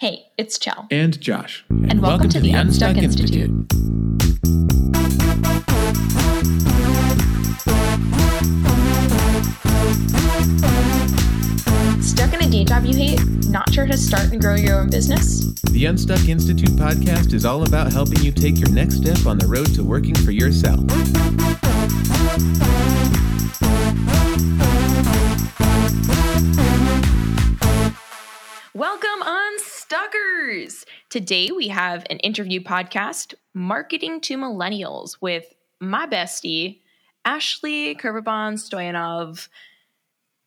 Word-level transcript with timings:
Hey, 0.00 0.30
it's 0.38 0.58
Chell. 0.58 0.86
And 0.90 1.20
Josh. 1.20 1.62
And, 1.68 1.90
and 1.90 2.00
welcome, 2.00 2.20
welcome, 2.20 2.30
to, 2.30 2.38
to 2.38 2.40
the, 2.40 2.52
the 2.52 2.58
Unstuck, 2.58 2.96
Unstuck 2.96 3.04
Institute. 3.04 3.50
Institute. 3.50 3.72
Stuck 12.02 12.32
in 12.32 12.40
a 12.42 12.50
day 12.50 12.64
job 12.64 12.86
you 12.86 12.96
hate? 12.96 13.20
Not 13.50 13.70
sure 13.74 13.84
how 13.84 13.92
to 13.92 13.98
start 13.98 14.32
and 14.32 14.40
grow 14.40 14.54
your 14.54 14.80
own 14.80 14.88
business? 14.88 15.52
The 15.64 15.84
Unstuck 15.84 16.26
Institute 16.30 16.70
podcast 16.70 17.34
is 17.34 17.44
all 17.44 17.64
about 17.64 17.92
helping 17.92 18.22
you 18.22 18.32
take 18.32 18.58
your 18.58 18.70
next 18.70 18.94
step 18.94 19.26
on 19.26 19.36
the 19.36 19.46
road 19.46 19.74
to 19.74 19.84
working 19.84 20.14
for 20.14 20.30
yourself. 20.30 20.80
Today 31.10 31.50
we 31.54 31.68
have 31.68 32.04
an 32.10 32.18
interview 32.18 32.60
podcast, 32.60 33.34
Marketing 33.54 34.20
to 34.22 34.36
Millennials, 34.36 35.16
with 35.20 35.54
my 35.78 36.08
bestie, 36.08 36.80
Ashley 37.24 37.94
Kurvabon 37.94 38.54
Stoyanov. 38.54 39.46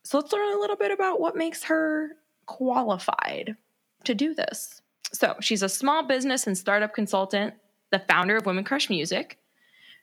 So 0.02 0.18
let's 0.18 0.30
learn 0.30 0.52
a 0.52 0.60
little 0.60 0.76
bit 0.76 0.90
about 0.90 1.20
what 1.20 1.36
makes 1.36 1.64
her 1.64 2.16
qualified 2.44 3.56
to 4.04 4.14
do 4.14 4.34
this. 4.34 4.82
So 5.12 5.36
she's 5.40 5.62
a 5.62 5.70
small 5.70 6.06
business 6.06 6.46
and 6.46 6.58
startup 6.58 6.92
consultant, 6.92 7.54
the 7.90 8.00
founder 8.00 8.36
of 8.36 8.44
Women 8.44 8.64
Crush 8.64 8.90
Music. 8.90 9.38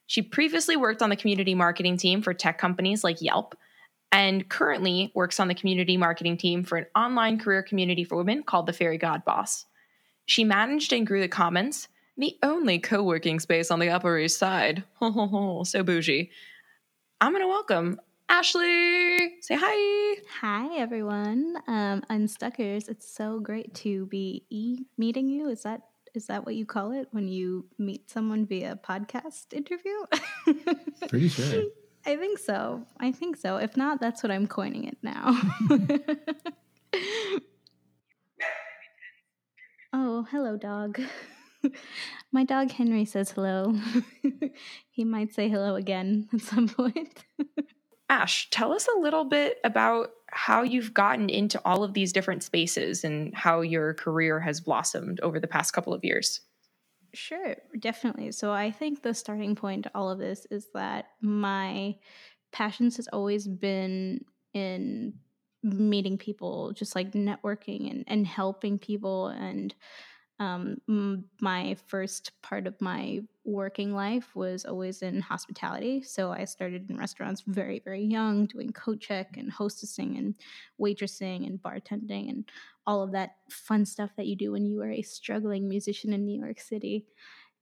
She 0.08 0.24
previously 0.24 0.78
worked 0.78 1.04
on 1.04 1.12
the 1.12 1.16
community 1.16 1.54
marketing 1.54 1.98
team 1.98 2.24
for 2.24 2.34
tech 2.34 2.58
companies 2.58 3.04
like 3.04 3.22
Yelp 3.22 3.56
and 4.12 4.50
currently 4.50 5.12
works 5.14 5.40
on 5.40 5.48
the 5.48 5.54
community 5.54 5.96
marketing 5.96 6.38
team 6.38 6.64
for 6.64 6.80
an 6.80 6.88
online 6.96 7.38
career 7.38 7.62
community 7.62 8.04
for 8.04 8.18
women 8.18 8.42
called 8.42 8.66
the 8.66 8.74
Fairygodboss. 8.74 9.66
She 10.32 10.46
managed 10.46 10.94
and 10.94 11.06
grew 11.06 11.20
the 11.20 11.28
Commons, 11.28 11.90
the 12.16 12.38
only 12.42 12.80
co 12.80 13.04
working 13.04 13.42
space 13.42 13.70
on 13.70 13.80
the 13.80 13.90
Upper 13.90 14.18
East 14.18 14.38
Side. 14.38 14.86
so 15.02 15.84
bougie. 15.84 16.32
I'm 17.20 17.34
going 17.34 17.44
to 17.44 17.50
welcome 17.50 18.00
Ashley. 18.30 19.42
Say 19.42 19.58
hi. 19.60 20.22
Hi, 20.40 20.78
everyone. 20.78 21.58
Um, 21.68 22.04
Unstuckers, 22.10 22.88
it's 22.88 23.14
so 23.14 23.42
great 23.42 23.74
to 23.84 24.06
be 24.06 24.46
e- 24.50 24.86
meeting 24.98 25.28
you. 25.28 25.50
Is 25.50 25.64
that 25.64 25.82
is 26.16 26.28
that 26.28 26.46
what 26.46 26.56
you 26.56 26.66
call 26.66 26.94
it 26.94 27.10
when 27.12 27.28
you 27.28 27.66
meet 27.78 28.10
someone 28.10 28.46
via 28.46 28.80
podcast 28.82 29.52
interview? 29.52 29.98
Pretty 31.10 31.28
sure. 31.28 31.64
I 32.06 32.16
think 32.16 32.40
so. 32.40 32.86
I 33.02 33.12
think 33.12 33.36
so. 33.36 33.58
If 33.58 33.76
not, 33.76 34.00
that's 34.00 34.24
what 34.24 34.32
I'm 34.32 34.48
coining 34.48 34.86
it 34.86 34.98
now. 35.04 35.38
oh, 40.12 40.28
hello, 40.30 40.58
dog. 40.58 41.00
My 42.34 42.44
dog 42.44 42.70
Henry 42.72 43.06
says 43.06 43.32
hello. 43.32 43.74
he 44.90 45.06
might 45.06 45.34
say 45.34 45.48
hello 45.48 45.76
again 45.76 46.28
at 46.34 46.42
some 46.42 46.68
point. 46.68 47.24
Ash, 48.10 48.50
tell 48.50 48.74
us 48.74 48.90
a 48.94 49.00
little 49.00 49.24
bit 49.24 49.60
about 49.64 50.10
how 50.28 50.64
you've 50.64 50.94
gotten 50.94 51.30
into 51.30 51.62
all 51.64 51.84
of 51.84 51.94
these 51.94 52.12
different 52.12 52.44
spaces 52.44 53.06
and 53.06 53.34
how 53.34 53.62
your 53.62 53.94
career 53.94 54.42
has 54.42 54.60
blossomed 54.60 55.22
over 55.22 55.40
the 55.40 55.48
past 55.48 55.72
couple 55.72 55.94
of 55.94 56.04
years. 56.04 56.42
Sure, 57.14 57.56
definitely. 57.80 58.34
So 58.34 58.52
I 58.52 58.70
think 58.70 59.02
the 59.02 59.14
starting 59.14 59.56
point 59.56 59.84
to 59.84 59.92
all 59.96 60.10
of 60.10 60.20
this 60.20 60.46
is 60.52 60.68
that 60.74 61.06
my 61.22 61.96
passions 62.52 62.98
has 62.98 63.08
always 63.14 63.48
been 63.48 64.26
in 64.54 65.14
meeting 65.64 66.18
people, 66.18 66.72
just 66.74 66.96
like 66.96 67.12
networking 67.12 67.90
and, 67.92 68.04
and 68.08 68.26
helping 68.26 68.80
people 68.80 69.28
and 69.28 69.74
um, 70.42 71.26
my 71.40 71.76
first 71.86 72.32
part 72.42 72.66
of 72.66 72.82
my 72.82 73.22
working 73.46 73.94
life 73.94 74.36
was 74.36 74.66
always 74.66 75.04
in 75.04 75.22
hospitality. 75.22 76.02
So 76.02 76.32
I 76.32 76.46
started 76.46 76.90
in 76.90 76.98
restaurants 76.98 77.44
very, 77.46 77.80
very 77.86 78.04
young, 78.04 78.48
doing 78.48 78.72
coat 78.74 79.00
check 79.00 79.38
and 79.38 79.54
hostessing 79.54 80.18
and 80.18 80.34
waitressing 80.80 81.46
and 81.46 81.62
bartending 81.62 82.30
and 82.30 82.50
all 82.88 83.04
of 83.04 83.12
that 83.12 83.36
fun 83.52 83.86
stuff 83.86 84.10
that 84.18 84.26
you 84.26 84.36
do 84.36 84.52
when 84.54 84.66
you 84.66 84.82
are 84.82 84.90
a 84.90 85.04
struggling 85.04 85.70
musician 85.70 86.12
in 86.12 86.26
New 86.26 86.40
York 86.44 86.60
City. 86.60 87.06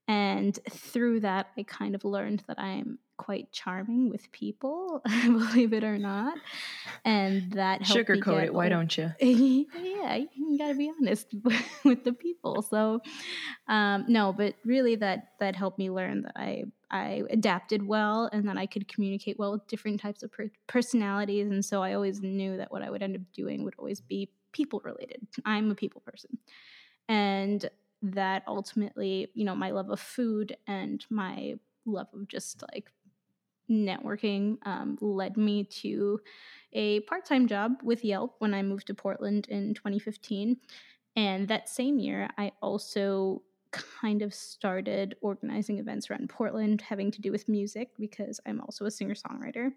And 0.09 0.58
through 0.68 1.20
that, 1.20 1.50
I 1.56 1.62
kind 1.62 1.94
of 1.94 2.03
learned 2.03 2.44
that 2.47 2.59
I'm 2.59 2.97
quite 3.18 3.52
charming 3.52 4.09
with 4.09 4.31
people, 4.31 5.03
believe 5.24 5.72
it 5.72 5.84
or 5.84 6.00
not. 6.00 6.36
And 7.06 7.52
that 7.53 7.84
helped 7.84 8.09
me. 8.09 8.20
sugarcoat 8.20 8.46
it. 8.46 8.53
Why 8.53 8.70
don't 8.70 8.97
you? 8.97 9.14
yeah, 9.22 10.16
you 10.16 10.58
gotta 10.58 10.74
be 10.74 10.92
honest 11.00 11.28
with 11.86 12.03
the 12.03 12.14
people. 12.14 12.64
So, 12.64 13.02
um, 13.68 14.06
no, 14.08 14.34
but 14.34 14.56
really, 14.66 14.96
that 14.96 15.34
that 15.40 15.56
helped 15.56 15.78
me 15.78 15.92
learn 15.92 16.24
that 16.24 16.34
I 16.36 16.64
I 16.90 17.22
adapted 17.30 17.86
well 17.86 18.31
and 18.34 18.50
that 18.50 18.58
I 18.58 18.66
could 18.66 18.88
communicate 18.88 19.38
well 19.38 19.52
with 19.52 19.68
different 19.68 20.02
types 20.02 20.24
of 20.24 20.31
per- 20.31 20.50
personalities. 20.66 21.52
And 21.52 21.64
so 21.64 21.84
I 21.84 21.94
always 21.94 22.20
knew 22.20 22.58
that 22.58 22.72
what 22.72 22.81
I 22.81 22.90
would 22.90 23.03
end 23.03 23.16
up 23.16 23.22
doing 23.31 23.64
would 23.64 23.76
always 23.78 24.02
be 24.02 24.31
people 24.53 24.81
related. 24.84 25.28
I'm 25.46 25.70
a 25.70 25.76
people 25.76 26.02
person, 26.02 26.40
and 27.08 27.70
that 28.02 28.44
ultimately, 28.48 29.28
you 29.34 29.46
know, 29.46 29.56
my 29.56 29.72
love 29.72 29.90
of 29.90 30.00
food 30.00 30.56
and 30.68 31.06
my 31.10 31.56
love 31.86 32.08
of 32.14 32.28
just 32.28 32.64
like 32.74 32.92
networking 33.70 34.58
um, 34.64 34.98
led 35.02 35.38
me 35.38 35.64
to 35.64 36.20
a 36.74 37.02
part 37.02 37.26
time 37.26 37.48
job 37.48 37.74
with 37.84 38.04
Yelp 38.04 38.36
when 38.40 38.54
I 38.54 38.64
moved 38.64 38.88
to 38.88 38.94
Portland 38.94 39.48
in 39.50 39.74
2015. 39.74 40.58
And 41.16 41.48
that 41.48 41.70
same 41.70 42.00
year, 42.00 42.30
I 42.38 42.52
also 42.62 43.42
kind 43.72 44.22
of 44.22 44.34
started 44.34 45.16
organizing 45.22 45.78
events 45.78 46.09
around 46.09 46.30
Portland 46.30 46.82
having 46.82 47.12
to 47.12 47.22
do 47.22 47.32
with 47.32 47.48
music 47.48 47.90
because 48.00 48.40
I'm 48.46 48.62
also 48.62 48.86
a 48.86 48.92
singer 48.92 49.14
songwriter. 49.14 49.72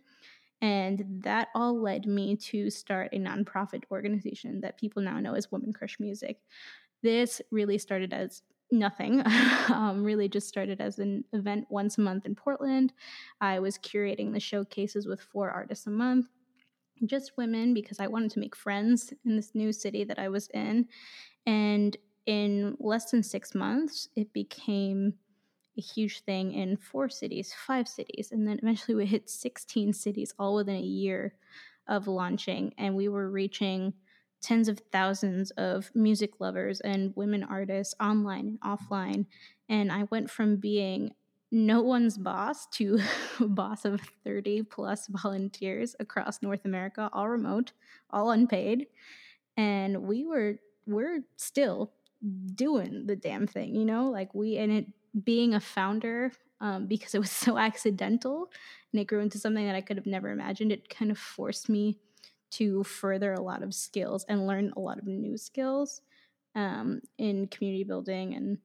And 0.63 1.05
that 1.25 1.49
all 1.57 1.79
led 1.81 2.07
me 2.07 2.37
to 2.37 2.71
start 2.71 3.11
a 3.13 3.19
nonprofit 3.19 3.83
organization 3.91 4.61
that 4.61 4.79
people 4.79 5.03
now 5.03 5.19
know 5.19 5.35
as 5.35 5.51
Woman 5.51 5.73
Crush 5.73 5.99
Music. 5.99 6.39
This 7.03 7.43
really 7.51 7.79
started 7.79 8.13
as 8.13 8.43
nothing. 8.73 9.23
um, 9.69 10.03
really 10.03 10.29
just 10.29 10.49
started 10.49 10.81
as 10.81 10.99
an 10.99 11.25
event 11.33 11.67
once 11.71 11.99
a 11.99 12.01
month 12.01 12.27
in 12.27 12.35
Portland. 12.35 12.93
I 13.41 13.61
was 13.61 13.79
curating 13.79 14.33
the 14.33 14.41
showcases 14.41 15.07
with 15.07 15.21
four 15.21 15.51
artists 15.51 15.87
a 15.87 15.91
month, 15.91 16.27
just 17.05 17.37
women, 17.37 17.75
because 17.75 18.01
I 18.01 18.07
wanted 18.07 18.31
to 18.33 18.41
make 18.41 18.57
friends 18.57 19.13
in 19.25 19.37
this 19.37 19.55
new 19.55 19.73
city 19.73 20.05
that 20.05 20.19
I 20.19 20.29
was 20.29 20.49
in. 20.49 20.89
And 21.47 21.97
in 22.27 22.77
less 22.81 23.11
than 23.11 23.23
six 23.23 23.55
months, 23.55 24.09
it 24.17 24.33
became 24.33 25.15
a 25.77 25.81
huge 25.81 26.21
thing 26.21 26.53
in 26.53 26.77
four 26.77 27.09
cities, 27.09 27.55
five 27.67 27.89
cities. 27.89 28.31
And 28.33 28.47
then 28.47 28.59
eventually 28.63 28.95
we 28.95 29.07
hit 29.07 29.29
16 29.29 29.93
cities 29.93 30.35
all 30.39 30.57
within 30.57 30.77
a 30.77 30.81
year 30.81 31.35
of 31.89 32.07
launching. 32.07 32.75
And 32.79 32.95
we 32.95 33.09
were 33.09 33.31
reaching 33.31 33.95
tens 34.43 34.69
of 34.69 34.83
thousands 34.91 35.51
of 35.53 35.91
music 35.95 36.41
lovers 36.41 36.81
and 36.81 37.15
women 37.17 37.43
artists 37.43 37.95
online 38.01 38.47
and 38.47 38.61
offline. 38.61 39.27
And 39.69 39.91
I 39.91 40.05
went 40.11 40.31
from 40.31 40.57
being 40.57 41.15
no 41.51 41.83
one's 41.83 42.19
boss 42.19 42.67
to 42.67 42.99
boss 43.41 43.85
of 43.85 44.01
30 44.25 44.65
plus 44.65 45.07
volunteers 45.07 45.95
across 46.01 46.43
North 46.43 46.65
America, 46.65 47.09
all 47.13 47.29
remote, 47.29 47.73
all 48.11 48.31
unpaid. 48.31 48.87
And 49.57 50.03
we 50.03 50.25
were, 50.25 50.57
we're 50.87 51.21
still 51.37 51.93
doing 52.55 53.07
the 53.07 53.17
damn 53.17 53.47
thing, 53.47 53.75
you 53.75 53.85
know, 53.85 54.09
like 54.09 54.35
we, 54.35 54.57
and 54.57 54.73
it 54.73 54.87
being 55.25 55.55
a 55.55 55.61
founder, 55.61 56.33
um, 56.61 56.87
because 56.87 57.15
it 57.15 57.19
was 57.19 57.31
so 57.31 57.59
accidental 57.69 58.51
and 58.93 59.01
it 59.01 59.07
grew 59.07 59.21
into 59.21 59.39
something 59.39 59.67
that 59.67 59.75
I 59.75 59.83
could 59.83 59.97
have 59.97 60.07
never 60.07 60.31
imagined, 60.31 60.73
it 60.73 60.89
kind 60.89 61.11
of 61.11 61.19
forced 61.19 61.69
me 61.69 61.99
to 62.53 62.85
further 62.85 63.33
a 63.33 63.41
lot 63.41 63.63
of 63.63 63.75
skills 63.75 64.25
and 64.29 64.47
learn 64.47 64.73
a 64.77 64.81
lot 64.81 64.99
of 64.99 65.07
new 65.07 65.37
skills 65.37 66.03
um, 66.55 67.01
in 67.19 67.47
community 67.49 67.85
building 67.85 68.35
and 68.35 68.59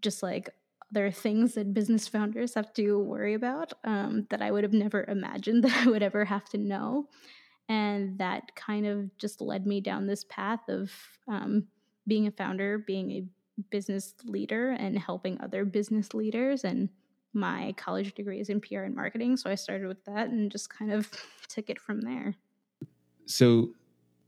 just 0.00 0.22
like 0.22 0.50
other 0.92 1.10
things 1.10 1.54
that 1.54 1.74
business 1.74 2.08
founders 2.08 2.54
have 2.54 2.72
to 2.74 2.98
worry 2.98 3.34
about 3.34 3.72
um, 3.84 4.26
that 4.30 4.42
I 4.42 4.50
would 4.50 4.64
have 4.64 4.72
never 4.72 5.04
imagined 5.04 5.64
that 5.64 5.86
I 5.86 5.90
would 5.90 6.02
ever 6.02 6.24
have 6.24 6.48
to 6.50 6.58
know. 6.58 7.08
And 7.68 8.18
that 8.18 8.54
kind 8.54 8.86
of 8.86 9.16
just 9.18 9.40
led 9.40 9.66
me 9.66 9.80
down 9.80 10.06
this 10.06 10.24
path 10.24 10.68
of 10.68 10.92
um, 11.26 11.66
being 12.06 12.26
a 12.26 12.30
founder, 12.30 12.78
being 12.78 13.10
a 13.10 13.24
business 13.70 14.14
leader, 14.24 14.70
and 14.70 14.96
helping 14.96 15.40
other 15.40 15.64
business 15.64 16.14
leaders. 16.14 16.62
And 16.62 16.88
my 17.32 17.74
college 17.76 18.14
degree 18.14 18.40
is 18.40 18.50
in 18.50 18.60
PR 18.60 18.80
and 18.80 18.94
marketing. 18.94 19.36
So 19.36 19.50
I 19.50 19.56
started 19.56 19.88
with 19.88 20.04
that 20.04 20.28
and 20.28 20.50
just 20.50 20.70
kind 20.70 20.92
of 20.92 21.10
took 21.48 21.70
it 21.70 21.80
from 21.80 22.02
there 22.02 22.36
so 23.26 23.70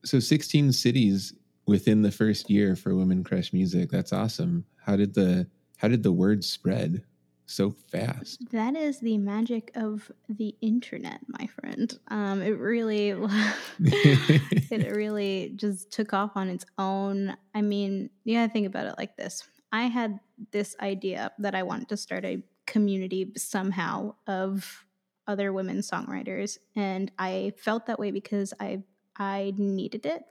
so 0.04 0.20
16 0.20 0.72
cities 0.72 1.34
within 1.66 2.02
the 2.02 2.12
first 2.12 2.50
year 2.50 2.76
for 2.76 2.94
women 2.94 3.24
crush 3.24 3.52
music 3.52 3.90
that's 3.90 4.12
awesome 4.12 4.64
how 4.84 4.96
did 4.96 5.14
the 5.14 5.46
how 5.78 5.88
did 5.88 6.02
the 6.02 6.12
word 6.12 6.44
spread 6.44 7.02
so 7.48 7.70
fast. 7.70 8.50
That 8.50 8.76
is 8.76 9.00
the 9.00 9.16
magic 9.16 9.70
of 9.74 10.12
the 10.28 10.54
internet, 10.60 11.20
my 11.26 11.46
friend. 11.46 11.98
Um, 12.08 12.42
it 12.42 12.58
really, 12.58 13.08
it 13.80 14.94
really 14.94 15.52
just 15.56 15.90
took 15.90 16.12
off 16.12 16.32
on 16.36 16.48
its 16.48 16.66
own. 16.76 17.34
I 17.54 17.62
mean, 17.62 18.10
gotta 18.26 18.52
think 18.52 18.66
about 18.66 18.86
it 18.86 18.94
like 18.98 19.16
this. 19.16 19.48
I 19.72 19.84
had 19.84 20.20
this 20.52 20.76
idea 20.80 21.32
that 21.38 21.54
I 21.54 21.62
wanted 21.62 21.88
to 21.88 21.96
start 21.96 22.24
a 22.24 22.42
community 22.66 23.32
somehow 23.36 24.14
of 24.26 24.84
other 25.28 25.52
women 25.52 25.78
songwriters, 25.78 26.58
and 26.74 27.12
I 27.18 27.52
felt 27.56 27.86
that 27.86 28.00
way 28.00 28.10
because 28.10 28.52
I 28.58 28.82
I 29.16 29.52
needed 29.56 30.06
it. 30.06 30.22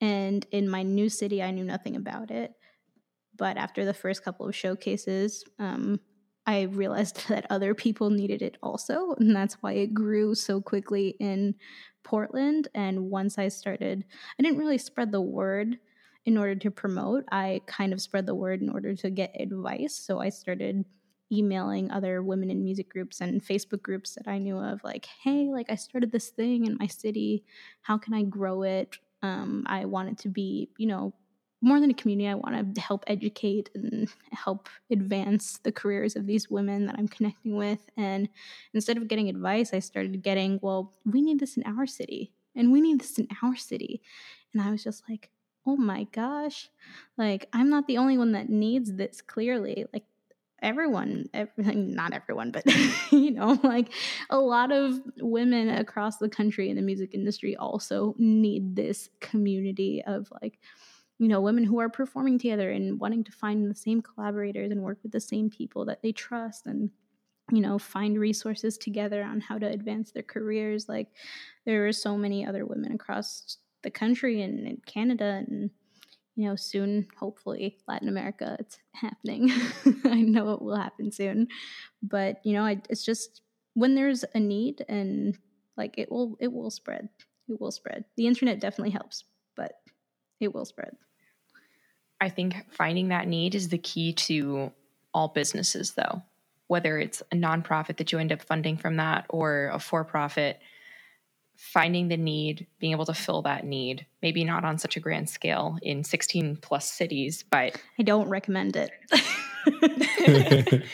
And 0.00 0.46
in 0.50 0.68
my 0.68 0.82
new 0.82 1.08
city, 1.08 1.42
I 1.42 1.50
knew 1.50 1.64
nothing 1.64 1.96
about 1.96 2.30
it. 2.30 2.52
But 3.36 3.56
after 3.56 3.84
the 3.84 3.94
first 3.94 4.24
couple 4.24 4.48
of 4.48 4.54
showcases, 4.54 5.44
um, 5.58 6.00
I 6.46 6.62
realized 6.62 7.24
that 7.28 7.46
other 7.50 7.74
people 7.74 8.10
needed 8.10 8.42
it 8.42 8.56
also. 8.62 9.14
And 9.18 9.34
that's 9.34 9.54
why 9.54 9.72
it 9.72 9.94
grew 9.94 10.34
so 10.34 10.60
quickly 10.60 11.16
in 11.20 11.54
Portland. 12.04 12.68
And 12.74 13.10
once 13.10 13.38
I 13.38 13.48
started, 13.48 14.04
I 14.38 14.42
didn't 14.42 14.58
really 14.58 14.78
spread 14.78 15.12
the 15.12 15.20
word 15.20 15.78
in 16.24 16.36
order 16.36 16.56
to 16.56 16.70
promote. 16.70 17.24
I 17.30 17.62
kind 17.66 17.92
of 17.92 18.00
spread 18.00 18.26
the 18.26 18.34
word 18.34 18.60
in 18.60 18.68
order 18.68 18.94
to 18.94 19.10
get 19.10 19.40
advice. 19.40 19.96
So 19.96 20.20
I 20.20 20.28
started 20.28 20.84
emailing 21.32 21.90
other 21.90 22.22
women 22.22 22.50
in 22.50 22.62
music 22.62 22.88
groups 22.88 23.20
and 23.20 23.44
Facebook 23.44 23.82
groups 23.82 24.14
that 24.14 24.28
I 24.28 24.38
knew 24.38 24.58
of, 24.58 24.82
like, 24.84 25.06
hey, 25.22 25.50
like 25.52 25.70
I 25.70 25.74
started 25.74 26.12
this 26.12 26.28
thing 26.28 26.66
in 26.66 26.76
my 26.78 26.86
city. 26.86 27.44
How 27.82 27.98
can 27.98 28.14
I 28.14 28.22
grow 28.22 28.62
it? 28.62 28.96
Um, 29.22 29.64
I 29.66 29.86
want 29.86 30.10
it 30.10 30.18
to 30.18 30.28
be, 30.28 30.70
you 30.78 30.86
know, 30.86 31.14
more 31.62 31.80
than 31.80 31.90
a 31.90 31.94
community, 31.94 32.28
I 32.28 32.34
want 32.34 32.74
to 32.74 32.80
help 32.80 33.04
educate 33.06 33.70
and 33.74 34.08
help 34.30 34.68
advance 34.90 35.58
the 35.62 35.72
careers 35.72 36.14
of 36.14 36.26
these 36.26 36.50
women 36.50 36.86
that 36.86 36.96
I'm 36.98 37.08
connecting 37.08 37.56
with. 37.56 37.80
And 37.96 38.28
instead 38.74 38.98
of 38.98 39.08
getting 39.08 39.28
advice, 39.28 39.72
I 39.72 39.78
started 39.78 40.22
getting, 40.22 40.60
well, 40.62 40.92
we 41.04 41.22
need 41.22 41.40
this 41.40 41.56
in 41.56 41.64
our 41.64 41.86
city, 41.86 42.32
and 42.54 42.72
we 42.72 42.80
need 42.80 43.00
this 43.00 43.18
in 43.18 43.26
our 43.42 43.56
city. 43.56 44.02
And 44.52 44.62
I 44.62 44.70
was 44.70 44.84
just 44.84 45.02
like, 45.08 45.30
oh 45.66 45.76
my 45.76 46.04
gosh, 46.12 46.68
like 47.16 47.48
I'm 47.52 47.70
not 47.70 47.86
the 47.86 47.98
only 47.98 48.18
one 48.18 48.32
that 48.32 48.48
needs 48.48 48.92
this 48.92 49.20
clearly. 49.20 49.86
Like 49.92 50.04
everyone, 50.62 51.26
everything, 51.34 51.94
not 51.94 52.12
everyone, 52.12 52.50
but 52.50 52.64
you 53.10 53.30
know, 53.30 53.58
like 53.62 53.92
a 54.30 54.38
lot 54.38 54.72
of 54.72 55.00
women 55.20 55.68
across 55.68 56.18
the 56.18 56.28
country 56.28 56.70
in 56.70 56.76
the 56.76 56.82
music 56.82 57.14
industry 57.14 57.56
also 57.56 58.14
need 58.18 58.76
this 58.76 59.08
community 59.20 60.02
of 60.06 60.28
like, 60.42 60.58
you 61.18 61.28
know, 61.28 61.40
women 61.40 61.64
who 61.64 61.80
are 61.80 61.88
performing 61.88 62.38
together 62.38 62.70
and 62.70 63.00
wanting 63.00 63.24
to 63.24 63.32
find 63.32 63.70
the 63.70 63.74
same 63.74 64.02
collaborators 64.02 64.70
and 64.70 64.82
work 64.82 64.98
with 65.02 65.12
the 65.12 65.20
same 65.20 65.48
people 65.50 65.84
that 65.86 66.02
they 66.02 66.12
trust 66.12 66.66
and 66.66 66.90
you 67.52 67.60
know 67.60 67.78
find 67.78 68.18
resources 68.18 68.76
together 68.76 69.22
on 69.22 69.40
how 69.40 69.58
to 69.58 69.66
advance 69.66 70.10
their 70.10 70.22
careers. 70.22 70.88
Like 70.88 71.08
there 71.64 71.86
are 71.86 71.92
so 71.92 72.16
many 72.16 72.44
other 72.44 72.66
women 72.66 72.92
across 72.92 73.58
the 73.82 73.90
country 73.90 74.42
and, 74.42 74.66
and 74.66 74.84
canada 74.84 75.44
and 75.46 75.70
you 76.36 76.48
know 76.48 76.54
soon 76.56 77.06
hopefully 77.18 77.78
latin 77.88 78.08
america 78.08 78.56
it's 78.60 78.78
happening. 78.92 79.50
I 80.04 80.22
know 80.22 80.52
it 80.52 80.62
will 80.62 80.76
happen 80.76 81.10
soon. 81.12 81.48
But 82.02 82.40
you 82.44 82.52
know 82.52 82.64
I, 82.64 82.80
it's 82.88 83.04
just 83.04 83.42
when 83.74 83.94
there's 83.94 84.24
a 84.34 84.40
need 84.40 84.84
and 84.88 85.36
like 85.76 85.98
it 85.98 86.10
will 86.10 86.36
it 86.40 86.52
will 86.52 86.70
spread. 86.70 87.08
It 87.48 87.60
will 87.60 87.70
spread. 87.70 88.04
The 88.16 88.26
internet 88.26 88.60
definitely 88.60 88.90
helps 88.90 89.24
but 89.56 89.80
it 90.38 90.54
will 90.54 90.64
spread. 90.64 90.96
I 92.20 92.28
think 92.28 92.54
finding 92.70 93.08
that 93.08 93.26
need 93.26 93.54
is 93.54 93.68
the 93.68 93.78
key 93.78 94.12
to 94.12 94.72
all 95.12 95.28
businesses, 95.28 95.92
though, 95.92 96.22
whether 96.68 96.98
it's 96.98 97.22
a 97.32 97.36
nonprofit 97.36 97.96
that 97.96 98.12
you 98.12 98.18
end 98.18 98.32
up 98.32 98.42
funding 98.42 98.76
from 98.76 98.96
that 98.96 99.26
or 99.28 99.70
a 99.72 99.78
for 99.78 100.04
profit. 100.04 100.60
Finding 101.56 102.08
the 102.08 102.16
need, 102.16 102.66
being 102.78 102.92
able 102.92 103.06
to 103.06 103.14
fill 103.14 103.42
that 103.42 103.64
need, 103.64 104.06
maybe 104.22 104.44
not 104.44 104.64
on 104.64 104.78
such 104.78 104.96
a 104.96 105.00
grand 105.00 105.30
scale 105.30 105.78
in 105.82 106.04
16 106.04 106.56
plus 106.56 106.90
cities, 106.90 107.44
but 107.50 107.80
I 107.98 108.02
don't 108.02 108.28
recommend 108.28 108.76
it. 108.76 108.90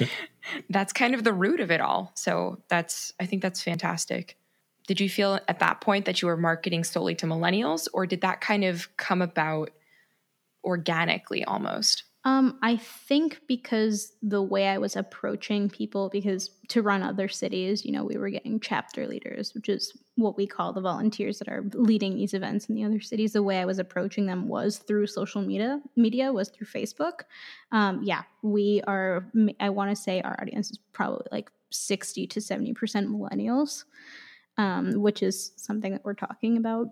that's 0.71 0.93
kind 0.93 1.15
of 1.15 1.25
the 1.25 1.33
root 1.33 1.61
of 1.61 1.71
it 1.71 1.81
all. 1.81 2.13
So 2.15 2.59
that's, 2.69 3.13
I 3.19 3.27
think 3.27 3.43
that's 3.43 3.63
fantastic. 3.63 4.37
Did 4.87 5.01
you 5.01 5.09
feel 5.09 5.39
at 5.49 5.61
that 5.61 5.81
point 5.81 6.05
that 6.07 6.23
you 6.23 6.29
were 6.29 6.37
marketing 6.37 6.85
solely 6.85 7.15
to 7.17 7.27
millennials, 7.27 7.89
or 7.93 8.07
did 8.07 8.21
that 8.23 8.41
kind 8.41 8.65
of 8.65 8.95
come 8.97 9.23
about 9.23 9.71
organically 10.65 11.45
almost? 11.45 12.05
Um, 12.25 12.59
I 12.63 12.77
think 12.77 13.41
because 13.49 14.13
the 14.23 14.43
way 14.43 14.69
I 14.69 14.79
was 14.79 14.95
approaching 14.95 15.69
people, 15.69 16.09
because 16.09 16.51
to 16.69 16.81
run 16.81 17.03
other 17.03 17.27
cities, 17.27 17.85
you 17.85 17.91
know, 17.91 18.05
we 18.05 18.17
were 18.17 18.31
getting 18.31 18.61
chapter 18.61 19.09
leaders, 19.09 19.55
which 19.55 19.69
is 19.69 19.93
what 20.15 20.37
we 20.37 20.47
call 20.47 20.73
the 20.73 20.81
volunteers 20.81 21.41
that 21.41 21.49
are 21.49 21.65
leading 21.75 22.15
these 22.15 22.33
events 22.33 22.67
in 22.67 22.77
the 22.77 22.85
other 22.85 23.01
cities. 23.01 23.33
The 23.33 23.43
way 23.43 23.59
I 23.59 23.65
was 23.65 23.81
approaching 23.81 24.27
them 24.27 24.47
was 24.47 24.79
through 24.79 25.09
social 25.09 25.43
media. 25.43 25.81
Media 25.97 26.33
was 26.33 26.51
through 26.51 26.69
Facebook. 26.69 27.23
Um, 27.73 28.03
yeah, 28.05 28.23
we 28.43 28.83
are. 28.87 29.27
I 29.59 29.71
want 29.71 29.91
to 29.91 30.01
say 30.01 30.21
our 30.21 30.39
audience 30.41 30.71
is 30.71 30.79
probably 30.93 31.27
like 31.33 31.51
sixty 31.71 32.29
to 32.29 32.41
seventy 32.41 32.73
percent 32.73 33.11
millennials, 33.11 33.83
um, 34.59 34.93
which 34.93 35.25
is 35.25 35.53
something 35.57 35.91
that 35.91 36.05
we're 36.05 36.15
talking 36.15 36.57
about 36.57 36.89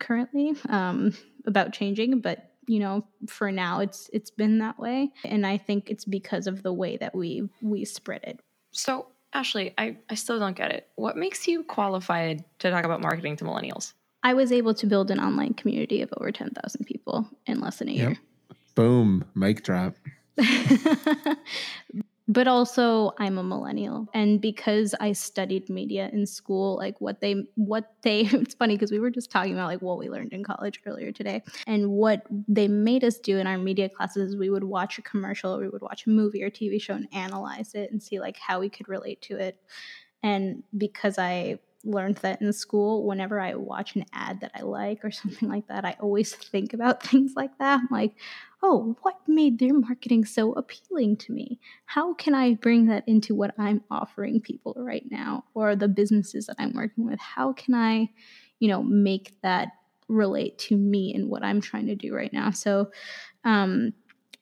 currently 0.00 0.54
um, 0.70 1.14
about 1.46 1.72
changing, 1.72 2.20
but 2.20 2.53
you 2.66 2.80
know 2.80 3.06
for 3.26 3.50
now 3.50 3.80
it's 3.80 4.10
it's 4.12 4.30
been 4.30 4.58
that 4.58 4.78
way. 4.78 5.12
And 5.24 5.46
i 5.46 5.56
think 5.56 5.90
it's 5.90 6.04
because 6.04 6.46
of 6.46 6.62
the 6.62 6.72
way 6.72 6.96
that 6.96 7.14
we 7.14 7.48
we 7.62 7.84
spread 7.84 8.22
it. 8.24 8.40
So 8.72 9.06
ashley 9.32 9.74
i 9.78 9.96
i 10.10 10.14
still 10.14 10.38
don't 10.38 10.56
get 10.56 10.70
it. 10.70 10.88
What 10.96 11.16
makes 11.16 11.46
you 11.48 11.62
qualified 11.64 12.44
to 12.60 12.70
talk 12.70 12.84
about 12.84 13.00
marketing 13.00 13.36
to 13.36 13.44
millennials? 13.44 13.92
I 14.22 14.32
was 14.34 14.52
able 14.52 14.72
to 14.74 14.86
build 14.86 15.10
an 15.10 15.20
online 15.20 15.52
community 15.52 16.00
of 16.00 16.10
over 16.16 16.32
10,000 16.32 16.86
people 16.86 17.28
in 17.44 17.60
less 17.60 17.76
than 17.76 17.90
a 17.90 17.92
yep. 17.92 18.08
year. 18.08 18.18
Boom. 18.74 19.26
Mic 19.34 19.62
drop 19.62 19.96
but 22.26 22.48
also 22.48 23.12
i'm 23.18 23.36
a 23.38 23.42
millennial 23.42 24.08
and 24.14 24.40
because 24.40 24.94
i 25.00 25.12
studied 25.12 25.68
media 25.68 26.08
in 26.12 26.24
school 26.26 26.76
like 26.76 26.98
what 27.00 27.20
they 27.20 27.44
what 27.56 27.94
they 28.02 28.20
it's 28.32 28.54
funny 28.54 28.74
because 28.74 28.90
we 28.90 28.98
were 28.98 29.10
just 29.10 29.30
talking 29.30 29.52
about 29.52 29.66
like 29.66 29.82
what 29.82 29.98
we 29.98 30.08
learned 30.08 30.32
in 30.32 30.42
college 30.42 30.80
earlier 30.86 31.12
today 31.12 31.42
and 31.66 31.90
what 31.90 32.26
they 32.48 32.68
made 32.68 33.04
us 33.04 33.18
do 33.18 33.38
in 33.38 33.46
our 33.46 33.58
media 33.58 33.88
classes. 33.88 34.36
We 34.36 34.50
would 34.50 34.64
watch 34.64 34.98
a 34.98 35.02
commercial 35.02 35.58
we 35.58 35.68
would 35.68 35.82
watch 35.82 36.06
a 36.06 36.10
movie 36.10 36.42
or 36.42 36.50
tv 36.50 36.80
show 36.80 36.94
and 36.94 37.08
analyze 37.12 37.74
it 37.74 37.90
and 37.90 38.02
see 38.02 38.20
like 38.20 38.36
how 38.36 38.60
we 38.60 38.68
could 38.68 38.88
relate 38.88 39.20
to 39.22 39.36
it. 39.36 39.58
And 40.22 40.62
because 40.76 41.18
i 41.18 41.58
learned 41.84 42.16
that 42.16 42.40
in 42.40 42.52
school 42.52 43.06
whenever 43.06 43.40
i 43.40 43.54
watch 43.54 43.96
an 43.96 44.04
ad 44.12 44.40
that 44.40 44.52
i 44.54 44.62
like 44.62 45.04
or 45.04 45.10
something 45.12 45.48
like 45.48 45.66
that 45.68 45.84
i 45.84 45.96
always 46.00 46.34
think 46.34 46.72
about 46.72 47.02
things 47.06 47.32
like 47.36 47.56
that 47.58 47.80
I'm 47.80 47.88
like 47.90 48.16
oh, 48.64 48.96
what 49.02 49.16
made 49.26 49.58
their 49.58 49.74
marketing 49.74 50.24
so 50.24 50.52
appealing 50.54 51.18
to 51.18 51.32
me? 51.32 51.60
How 51.84 52.14
can 52.14 52.34
I 52.34 52.54
bring 52.54 52.86
that 52.86 53.04
into 53.06 53.34
what 53.34 53.54
I'm 53.58 53.84
offering 53.90 54.40
people 54.40 54.74
right 54.78 55.04
now 55.10 55.44
or 55.52 55.76
the 55.76 55.86
businesses 55.86 56.46
that 56.46 56.56
I'm 56.58 56.72
working 56.72 57.04
with? 57.04 57.20
How 57.20 57.52
can 57.52 57.74
I, 57.74 58.08
you 58.60 58.68
know, 58.68 58.82
make 58.82 59.36
that 59.42 59.68
relate 60.08 60.58
to 60.60 60.78
me 60.78 61.14
and 61.14 61.28
what 61.28 61.44
I'm 61.44 61.60
trying 61.60 61.88
to 61.88 61.94
do 61.94 62.14
right 62.14 62.32
now? 62.32 62.52
So, 62.52 62.90
um, 63.44 63.92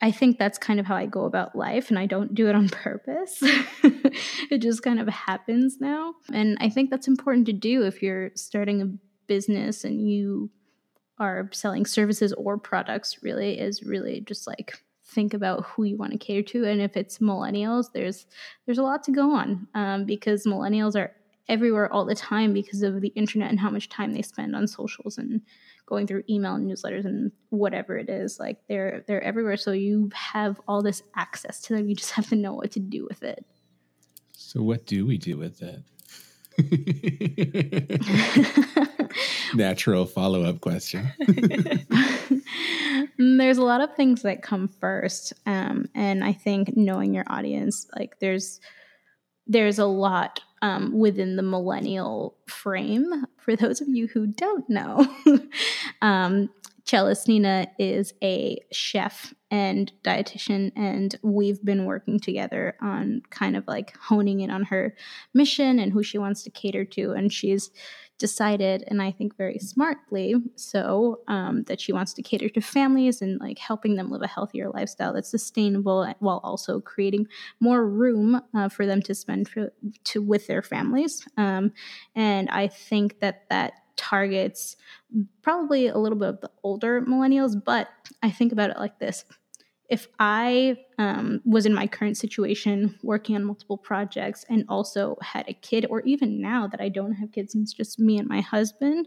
I 0.02 0.10
think 0.10 0.36
that's 0.36 0.58
kind 0.58 0.80
of 0.80 0.86
how 0.86 0.96
I 0.96 1.06
go 1.06 1.24
about 1.24 1.54
life, 1.54 1.88
and 1.88 1.98
I 1.98 2.06
don't 2.06 2.34
do 2.34 2.48
it 2.48 2.56
on 2.56 2.68
purpose. 2.68 3.38
it 4.50 4.58
just 4.58 4.82
kind 4.82 5.00
of 5.00 5.08
happens 5.08 5.80
now. 5.80 6.14
And 6.32 6.58
I 6.60 6.68
think 6.68 6.90
that's 6.90 7.08
important 7.08 7.46
to 7.46 7.52
do 7.52 7.84
if 7.84 8.02
you're 8.02 8.32
starting 8.34 8.82
a 8.82 8.86
business 9.28 9.84
and 9.84 10.10
you 10.10 10.50
are 11.18 11.48
selling 11.52 11.86
services 11.86 12.32
or 12.32 12.58
products 12.58 13.22
really 13.22 13.58
is 13.58 13.84
really 13.84 14.20
just 14.20 14.46
like 14.46 14.82
think 15.04 15.34
about 15.34 15.64
who 15.66 15.84
you 15.84 15.96
want 15.96 16.10
to 16.10 16.18
cater 16.18 16.42
to 16.42 16.64
and 16.64 16.80
if 16.80 16.96
it's 16.96 17.18
millennials 17.18 17.86
there's 17.92 18.26
there's 18.64 18.78
a 18.78 18.82
lot 18.82 19.04
to 19.04 19.12
go 19.12 19.30
on 19.30 19.66
um, 19.74 20.04
because 20.04 20.46
millennials 20.46 20.96
are 20.96 21.12
everywhere 21.48 21.92
all 21.92 22.04
the 22.04 22.14
time 22.14 22.52
because 22.52 22.82
of 22.82 23.00
the 23.00 23.08
internet 23.08 23.50
and 23.50 23.60
how 23.60 23.70
much 23.70 23.88
time 23.88 24.12
they 24.12 24.22
spend 24.22 24.56
on 24.56 24.66
socials 24.66 25.18
and 25.18 25.42
going 25.86 26.06
through 26.06 26.24
email 26.28 26.54
and 26.54 26.70
newsletters 26.70 27.04
and 27.04 27.32
whatever 27.50 27.98
it 27.98 28.08
is 28.08 28.38
like 28.38 28.58
they're 28.68 29.04
they're 29.06 29.22
everywhere. 29.22 29.56
So 29.56 29.72
you 29.72 30.10
have 30.14 30.60
all 30.68 30.82
this 30.82 31.02
access 31.16 31.60
to 31.62 31.74
them. 31.74 31.88
You 31.88 31.94
just 31.94 32.12
have 32.12 32.28
to 32.28 32.36
know 32.36 32.54
what 32.54 32.72
to 32.72 32.80
do 32.80 33.06
with 33.08 33.22
it. 33.22 33.44
So 34.32 34.62
what 34.62 34.86
do 34.86 35.06
we 35.06 35.18
do 35.18 35.36
with 35.36 35.62
it? 35.62 35.82
Natural 39.54 40.04
follow 40.04 40.44
up 40.44 40.60
question. 40.60 41.08
there's 43.18 43.58
a 43.58 43.64
lot 43.64 43.80
of 43.80 43.94
things 43.94 44.22
that 44.22 44.42
come 44.42 44.68
first, 44.68 45.32
um, 45.46 45.86
and 45.94 46.22
I 46.22 46.32
think 46.32 46.76
knowing 46.76 47.14
your 47.14 47.24
audience, 47.28 47.86
like 47.96 48.18
there's 48.20 48.60
there's 49.46 49.78
a 49.78 49.86
lot 49.86 50.40
um, 50.62 50.96
within 50.98 51.36
the 51.36 51.42
millennial 51.42 52.36
frame. 52.46 53.26
For 53.36 53.56
those 53.56 53.80
of 53.80 53.88
you 53.88 54.06
who 54.06 54.28
don't 54.28 54.68
know, 54.70 55.06
um, 56.02 56.48
Celestina 56.84 57.66
is 57.78 58.14
a 58.22 58.58
chef 58.72 59.34
and 59.50 59.92
dietitian, 60.02 60.72
and 60.74 61.16
we've 61.22 61.62
been 61.64 61.84
working 61.84 62.18
together 62.18 62.76
on 62.80 63.22
kind 63.30 63.56
of 63.56 63.64
like 63.66 63.96
honing 63.96 64.40
in 64.40 64.50
on 64.50 64.64
her 64.64 64.96
mission 65.34 65.78
and 65.78 65.92
who 65.92 66.02
she 66.02 66.18
wants 66.18 66.42
to 66.42 66.50
cater 66.50 66.84
to. 66.86 67.12
And 67.12 67.32
she's 67.32 67.70
decided, 68.18 68.84
and 68.86 69.02
I 69.02 69.10
think 69.10 69.36
very 69.36 69.58
smartly 69.58 70.34
so, 70.54 71.20
um, 71.28 71.64
that 71.64 71.80
she 71.80 71.92
wants 71.92 72.12
to 72.14 72.22
cater 72.22 72.48
to 72.50 72.60
families 72.60 73.20
and 73.20 73.40
like 73.40 73.58
helping 73.58 73.96
them 73.96 74.10
live 74.10 74.22
a 74.22 74.26
healthier 74.26 74.70
lifestyle 74.70 75.12
that's 75.12 75.30
sustainable 75.30 76.06
while 76.20 76.40
also 76.44 76.80
creating 76.80 77.26
more 77.60 77.86
room 77.86 78.40
uh, 78.54 78.68
for 78.68 78.86
them 78.86 79.02
to 79.02 79.14
spend 79.14 79.48
for, 79.48 79.72
to 80.04 80.22
with 80.22 80.46
their 80.46 80.62
families. 80.62 81.26
Um, 81.36 81.72
and 82.14 82.48
I 82.50 82.68
think 82.68 83.20
that 83.20 83.48
that 83.50 83.72
targets 83.96 84.76
probably 85.42 85.88
a 85.88 85.98
little 85.98 86.18
bit 86.18 86.28
of 86.28 86.40
the 86.40 86.50
older 86.62 87.02
millennials, 87.02 87.60
but 87.62 87.88
I 88.22 88.30
think 88.30 88.52
about 88.52 88.70
it 88.70 88.78
like 88.78 88.98
this 88.98 89.24
if 89.92 90.08
I 90.18 90.78
um, 90.96 91.42
was 91.44 91.66
in 91.66 91.74
my 91.74 91.86
current 91.86 92.16
situation, 92.16 92.98
working 93.02 93.36
on 93.36 93.44
multiple 93.44 93.76
projects, 93.76 94.42
and 94.48 94.64
also 94.66 95.18
had 95.20 95.46
a 95.48 95.52
kid, 95.52 95.84
or 95.90 96.00
even 96.00 96.40
now 96.40 96.66
that 96.66 96.80
I 96.80 96.88
don't 96.88 97.12
have 97.12 97.30
kids 97.30 97.54
and 97.54 97.62
it's 97.62 97.74
just 97.74 97.98
me 97.98 98.16
and 98.16 98.26
my 98.26 98.40
husband, 98.40 99.06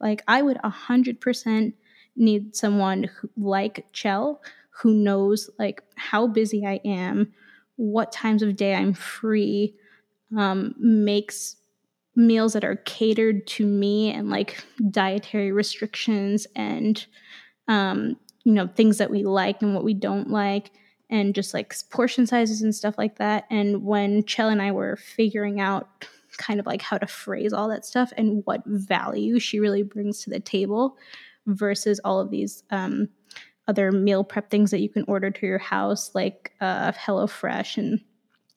like 0.00 0.22
I 0.26 0.40
would 0.40 0.56
100% 0.64 1.74
need 2.16 2.56
someone 2.56 3.04
who, 3.04 3.28
like 3.36 3.84
Chell 3.92 4.40
who 4.70 4.94
knows 4.94 5.50
like 5.58 5.82
how 5.96 6.26
busy 6.26 6.64
I 6.64 6.80
am, 6.82 7.34
what 7.76 8.10
times 8.10 8.42
of 8.42 8.56
day 8.56 8.74
I'm 8.74 8.94
free, 8.94 9.74
um, 10.34 10.74
makes 10.78 11.56
meals 12.16 12.54
that 12.54 12.64
are 12.64 12.76
catered 12.76 13.46
to 13.48 13.66
me 13.66 14.10
and 14.10 14.30
like 14.30 14.64
dietary 14.90 15.52
restrictions 15.52 16.46
and 16.56 17.04
um, 17.68 18.16
you 18.44 18.52
know 18.52 18.66
things 18.66 18.98
that 18.98 19.10
we 19.10 19.22
like 19.22 19.62
and 19.62 19.74
what 19.74 19.84
we 19.84 19.94
don't 19.94 20.30
like 20.30 20.70
and 21.10 21.34
just 21.34 21.52
like 21.52 21.74
portion 21.90 22.26
sizes 22.26 22.62
and 22.62 22.74
stuff 22.74 22.96
like 22.96 23.16
that 23.16 23.44
and 23.50 23.82
when 23.84 24.24
chell 24.24 24.48
and 24.48 24.62
i 24.62 24.70
were 24.70 24.96
figuring 24.96 25.60
out 25.60 26.06
kind 26.38 26.58
of 26.58 26.66
like 26.66 26.82
how 26.82 26.98
to 26.98 27.06
phrase 27.06 27.52
all 27.52 27.68
that 27.68 27.84
stuff 27.84 28.12
and 28.16 28.42
what 28.46 28.62
value 28.66 29.38
she 29.38 29.60
really 29.60 29.82
brings 29.82 30.22
to 30.22 30.30
the 30.30 30.40
table 30.40 30.96
versus 31.46 32.00
all 32.04 32.20
of 32.20 32.30
these 32.30 32.62
um, 32.70 33.08
other 33.68 33.92
meal 33.92 34.24
prep 34.24 34.50
things 34.50 34.70
that 34.70 34.80
you 34.80 34.88
can 34.88 35.04
order 35.06 35.30
to 35.30 35.46
your 35.46 35.58
house 35.58 36.14
like 36.14 36.52
uh, 36.60 36.92
HelloFresh 36.92 37.76
and 37.76 38.00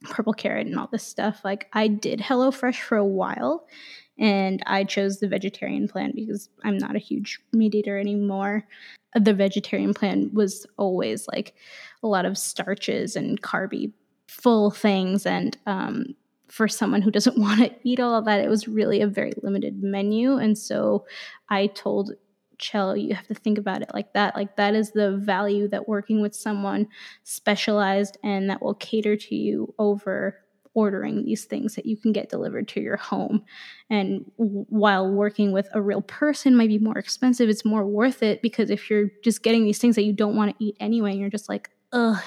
Purple 0.04 0.34
Carrot 0.34 0.68
and 0.68 0.78
all 0.78 0.88
this 0.92 1.04
stuff. 1.04 1.42
Like 1.44 1.68
I 1.74 1.88
did 1.88 2.20
HelloFresh 2.20 2.80
for 2.80 2.98
a 2.98 3.06
while 3.06 3.68
and 4.18 4.62
I 4.66 4.84
chose 4.84 5.20
the 5.20 5.28
vegetarian 5.28 5.88
plan 5.88 6.14
because 6.16 6.50
I'm 6.64 6.78
not 6.78 6.96
a 6.96 7.00
huge 7.00 7.40
meat 7.54 7.76
eater 7.76 8.00
anymore. 8.00 8.66
The 9.14 9.34
vegetarian 9.34 9.94
plan 9.94 10.30
was 10.34 10.66
always 10.78 11.28
like 11.28 11.56
a 12.04 12.08
lot 12.08 12.26
of 12.26 12.38
starches 12.38 13.16
and 13.16 13.42
carby 13.42 13.92
full 14.28 14.72
things 14.72 15.26
and 15.26 15.58
um, 15.66 16.16
for 16.48 16.68
someone 16.68 17.02
who 17.02 17.12
doesn't 17.12 17.38
want 17.40 17.60
to 17.60 17.74
eat 17.84 18.00
all 18.00 18.22
that 18.22 18.40
it 18.40 18.50
was 18.50 18.68
really 18.68 19.02
a 19.02 19.08
very 19.08 19.34
limited 19.44 19.82
menu 19.84 20.38
and 20.38 20.58
so 20.58 21.06
i 21.50 21.68
told 21.68 22.12
Chell, 22.58 22.96
you 22.96 23.14
have 23.16 23.28
to 23.28 23.34
think 23.34 23.58
about 23.58 23.82
it 23.82 23.90
like 23.94 24.14
that. 24.14 24.36
Like 24.36 24.56
that 24.56 24.76
is 24.76 24.92
the 24.92 25.18
value 25.18 25.68
that 25.70 25.88
working 25.88 26.22
with 26.22 26.36
someone 26.36 26.88
specialized 27.24 28.18
and 28.24 28.50
that 28.50 28.62
will 28.62 28.76
cater 28.76 29.16
to 29.18 29.36
you 29.36 29.74
over 29.78 30.45
ordering 30.76 31.24
these 31.24 31.46
things 31.46 31.74
that 31.76 31.86
you 31.86 31.98
can 31.98 32.12
get 32.12 32.30
delivered 32.30 32.68
to 32.68 32.82
your 32.82 32.98
home. 32.98 33.44
And 33.90 34.30
while 34.36 35.10
working 35.10 35.52
with 35.52 35.68
a 35.74 35.82
real 35.82 36.02
person 36.02 36.56
might 36.56 36.68
be 36.68 36.78
more 36.78 36.98
expensive, 36.98 37.50
it's 37.50 37.66
more 37.66 37.86
worth 37.86 38.22
it 38.22 38.42
because 38.42 38.70
if 38.70 38.90
you're 38.90 39.10
just 39.24 39.42
getting 39.42 39.64
these 39.64 39.80
things 39.80 39.96
that 39.96 40.04
you 40.04 40.14
don't 40.14 40.36
want 40.36 40.52
to 40.52 40.64
eat 40.64 40.76
anyway, 40.80 41.12
and 41.12 41.20
you're 41.20 41.30
just 41.30 41.50
like, 41.50 41.72
ugh, 41.94 42.22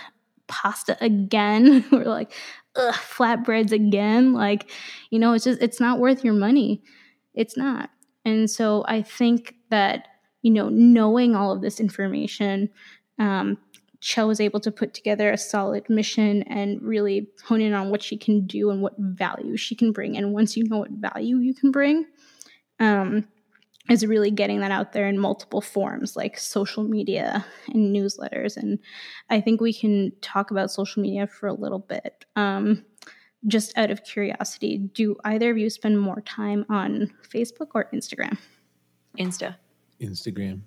pasta 0.49 0.97
again, 1.01 1.85
or 1.93 2.05
like, 2.05 2.33
ugh, 2.75 2.95
flatbreads 2.95 3.71
again, 3.71 4.33
like, 4.33 4.71
you 5.11 5.19
know, 5.19 5.35
it's 5.35 5.45
just, 5.45 5.63
it's 5.63 5.79
not 5.79 6.01
worth 6.01 6.25
your 6.25 6.35
money. 6.35 6.83
It's 7.35 7.57
not. 7.57 7.91
And 8.25 8.51
so 8.51 8.85
I 8.89 9.03
think 9.03 9.55
that, 9.71 10.09
you 10.43 10.51
know, 10.51 10.71
knowing 10.71 11.37
all 11.37 11.53
of 11.53 11.61
this 11.61 11.81
information, 11.81 12.71
um, 13.19 13.59
Chell 14.01 14.29
was 14.29 14.41
able 14.41 14.61
to 14.61 14.71
put 14.71 14.95
together 14.95 15.31
a 15.31 15.39
solid 15.39 15.89
mission 15.91 16.43
and 16.45 16.81
really 16.83 17.29
hone 17.45 17.61
in 17.61 17.73
on 17.73 17.91
what 17.91 18.03
she 18.03 18.17
can 18.17 18.47
do 18.47 18.71
and 18.71 18.81
what 18.81 18.95
value 18.99 19.57
she 19.57 19.75
can 19.75 19.93
bring. 19.93 20.17
And 20.17 20.33
once 20.33 20.57
you 20.57 20.65
know 20.69 20.79
what 20.79 20.91
value 20.91 21.39
you 21.39 21.53
can 21.53 21.73
bring, 21.73 22.07
um, 22.79 23.27
is 23.91 24.07
really 24.07 24.31
getting 24.31 24.61
that 24.61 24.71
out 24.71 24.93
there 24.93 25.09
in 25.09 25.19
multiple 25.19 25.61
forms 25.61 26.15
like 26.15 26.39
social 26.39 26.85
media 26.85 27.45
and 27.69 27.95
newsletters. 27.95 28.57
And 28.57 28.79
I 29.31 29.41
think 29.41 29.61
we 29.61 29.73
can 29.73 30.13
talk 30.21 30.51
about 30.51 30.71
social 30.71 31.03
media 31.03 31.27
for 31.27 31.47
a 31.47 31.55
little 31.55 31.79
bit. 31.79 32.25
Um, 32.37 32.85
just 33.47 33.77
out 33.79 33.91
of 33.91 34.05
curiosity, 34.05 34.79
do 34.79 35.17
either 35.25 35.51
of 35.51 35.59
you 35.59 35.71
spend 35.71 35.99
more 36.01 36.21
time 36.23 36.67
on 36.69 37.13
Facebook 37.33 37.69
or 37.75 37.89
Instagram? 37.95 38.37
Insta. 39.19 39.57
Instagram. 40.01 40.61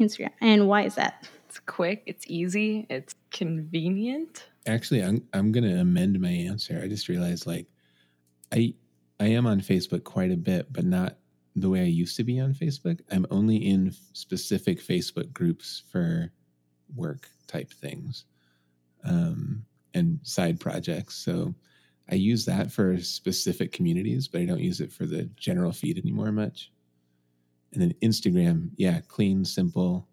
Instagram. 0.00 0.32
And 0.40 0.66
why 0.66 0.82
is 0.82 0.94
that? 0.96 1.28
It's 1.56 1.64
quick, 1.64 2.02
it's 2.04 2.26
easy, 2.28 2.86
it's 2.90 3.14
convenient. 3.30 4.44
Actually, 4.66 5.02
I'm 5.02 5.26
I'm 5.32 5.52
gonna 5.52 5.80
amend 5.80 6.20
my 6.20 6.28
answer. 6.28 6.78
I 6.84 6.86
just 6.86 7.08
realized 7.08 7.46
like 7.46 7.66
I 8.52 8.74
I 9.18 9.28
am 9.28 9.46
on 9.46 9.62
Facebook 9.62 10.04
quite 10.04 10.30
a 10.30 10.36
bit, 10.36 10.70
but 10.70 10.84
not 10.84 11.16
the 11.54 11.70
way 11.70 11.80
I 11.80 11.84
used 11.84 12.14
to 12.18 12.24
be 12.24 12.40
on 12.40 12.52
Facebook. 12.52 13.00
I'm 13.10 13.24
only 13.30 13.56
in 13.56 13.94
specific 14.12 14.82
Facebook 14.82 15.32
groups 15.32 15.82
for 15.90 16.30
work 16.94 17.26
type 17.46 17.72
things 17.72 18.26
um, 19.04 19.64
and 19.94 20.20
side 20.24 20.60
projects. 20.60 21.14
So 21.14 21.54
I 22.10 22.16
use 22.16 22.44
that 22.44 22.70
for 22.70 22.98
specific 23.00 23.72
communities, 23.72 24.28
but 24.28 24.42
I 24.42 24.44
don't 24.44 24.60
use 24.60 24.82
it 24.82 24.92
for 24.92 25.06
the 25.06 25.22
general 25.36 25.72
feed 25.72 25.96
anymore 25.96 26.32
much. 26.32 26.70
And 27.72 27.80
then 27.80 27.94
Instagram, 28.02 28.72
yeah, 28.76 29.00
clean, 29.08 29.42
simple, 29.42 30.06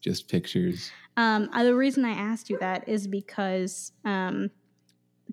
just 0.00 0.28
pictures. 0.28 0.90
Um, 1.16 1.50
uh, 1.52 1.64
the 1.64 1.74
reason 1.74 2.04
I 2.04 2.12
asked 2.12 2.50
you 2.50 2.58
that 2.58 2.88
is 2.88 3.06
because 3.06 3.92
um, 4.04 4.50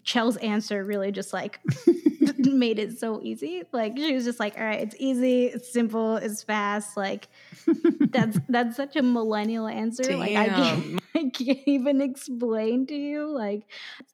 Chell's 0.04 0.38
answer 0.38 0.84
really 0.84 1.12
just 1.12 1.34
like 1.34 1.60
made 2.38 2.80
it 2.80 2.98
so 3.00 3.22
easy. 3.22 3.64
Like 3.72 3.98
she 3.98 4.14
was 4.14 4.26
just 4.26 4.40
like, 4.40 4.58
"All 4.58 4.64
right, 4.64 4.82
it's 4.82 4.96
easy, 5.00 5.46
it's 5.46 5.72
simple, 5.72 6.18
it's 6.18 6.44
fast." 6.44 6.98
Like 6.98 7.28
that's 8.00 8.38
that's 8.50 8.76
such 8.76 8.96
a 8.96 9.02
millennial 9.02 9.68
answer. 9.68 10.04
Damn. 10.04 10.20
Like 10.20 10.36
I 10.36 10.48
can't, 10.50 11.02
I 11.18 11.30
can't 11.30 11.60
even 11.66 12.02
explain 12.02 12.86
to 12.88 12.96
you. 12.96 13.28
Like 13.28 13.64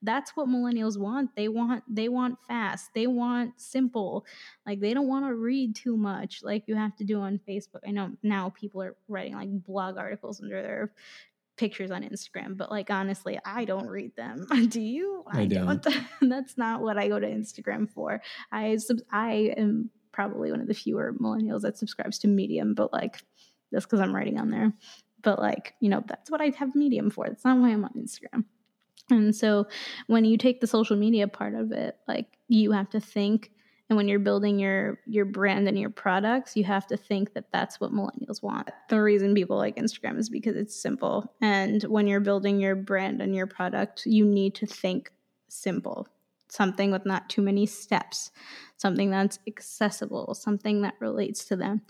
that's 0.02 0.32
what 0.32 0.48
millennials 0.48 0.98
want. 0.98 1.36
They 1.36 1.48
want 1.48 1.84
they 1.88 2.10
want 2.10 2.38
fast. 2.48 2.92
They 2.96 3.08
want 3.08 3.60
simple. 3.60 4.26
Like 4.66 4.80
they 4.80 4.94
don't 4.94 5.08
want 5.08 5.26
to 5.26 5.36
read 5.36 5.76
too 5.76 5.98
much 5.98 6.42
like 6.44 6.64
you 6.68 6.76
have 6.76 6.96
to 6.98 7.04
do 7.04 7.20
on 7.20 7.40
Facebook. 7.48 7.82
I 7.86 7.92
know 7.92 8.12
now 8.24 8.50
people 8.50 8.82
are 8.82 8.96
writing 9.08 9.36
like 9.36 9.50
blog 9.64 9.98
articles 9.98 10.42
under 10.42 10.62
their 10.62 10.92
pictures 11.58 11.92
on 11.92 12.04
Instagram, 12.04 12.58
but 12.58 12.72
like 12.72 12.90
honestly, 12.90 13.40
I 13.46 13.66
don't 13.66 13.88
read 13.88 14.16
them. 14.16 14.48
Do 14.70 14.82
you? 14.82 15.24
I 15.28 15.46
don't. 15.46 15.86
That's 16.22 16.58
not 16.58 16.82
what 16.82 16.98
I 16.98 17.08
go 17.08 17.20
to 17.20 17.28
Instagram 17.28 17.92
for. 17.92 18.22
I 18.52 18.78
sub- 18.78 19.02
I 19.12 19.54
am 19.58 19.90
probably 20.12 20.52
one 20.52 20.62
of 20.62 20.68
the 20.68 20.74
fewer 20.74 21.14
millennials 21.14 21.62
that 21.62 21.78
subscribes 21.78 22.20
to 22.20 22.28
Medium, 22.28 22.74
but 22.74 22.94
like 22.94 23.22
that's 23.72 23.86
because 23.86 24.00
I'm 24.00 24.16
writing 24.16 24.40
on 24.40 24.50
there. 24.50 24.72
But 25.24 25.40
like, 25.40 25.74
you 25.80 25.90
know, 25.90 26.04
that's 26.06 26.30
what 26.30 26.42
I 26.42 26.52
have 26.58 26.76
Medium 26.76 27.10
for. 27.10 27.28
That's 27.28 27.46
not 27.46 27.58
why 27.58 27.70
I'm 27.70 27.84
on 27.84 27.94
Instagram. 27.98 28.46
And 29.10 29.36
so 29.36 29.68
when 30.08 30.26
you 30.26 30.38
take 30.38 30.62
the 30.62 30.68
social 30.68 30.96
media 30.96 31.28
part 31.28 31.56
of 31.56 31.72
it, 31.72 31.98
like 32.08 32.38
you 32.48 32.72
have 32.72 32.90
to 32.92 33.00
think 33.00 33.52
and 33.90 33.98
when 33.98 34.08
you're 34.08 34.20
building 34.20 34.60
your 34.60 35.00
your 35.06 35.26
brand 35.26 35.68
and 35.68 35.78
your 35.78 35.90
products 35.90 36.56
you 36.56 36.64
have 36.64 36.88
to 36.88 36.98
think 36.98 37.34
that 37.34 37.52
that's 37.52 37.80
what 37.80 37.92
millennials 37.92 38.42
want. 38.42 38.72
The 38.90 39.02
reason 39.02 39.36
people 39.36 39.58
like 39.58 39.76
instagram 39.76 40.18
is 40.18 40.30
because 40.30 40.56
it's 40.56 40.76
simple. 40.76 41.32
And 41.42 41.84
when 41.84 42.08
you're 42.08 42.20
building 42.20 42.60
your 42.60 42.76
brand 42.76 43.22
and 43.22 43.36
your 43.36 43.48
product 43.48 44.06
you 44.06 44.26
need 44.26 44.56
to 44.56 44.66
think 44.66 45.12
simple. 45.50 46.08
Something 46.48 46.92
with 46.92 47.06
not 47.06 47.30
too 47.30 47.42
many 47.42 47.66
steps. 47.66 48.32
Something 48.78 49.12
that's 49.12 49.40
accessible. 49.48 50.34
Something 50.34 50.82
that 50.84 50.96
relates 51.00 51.46
to 51.46 51.56
them. 51.56 51.82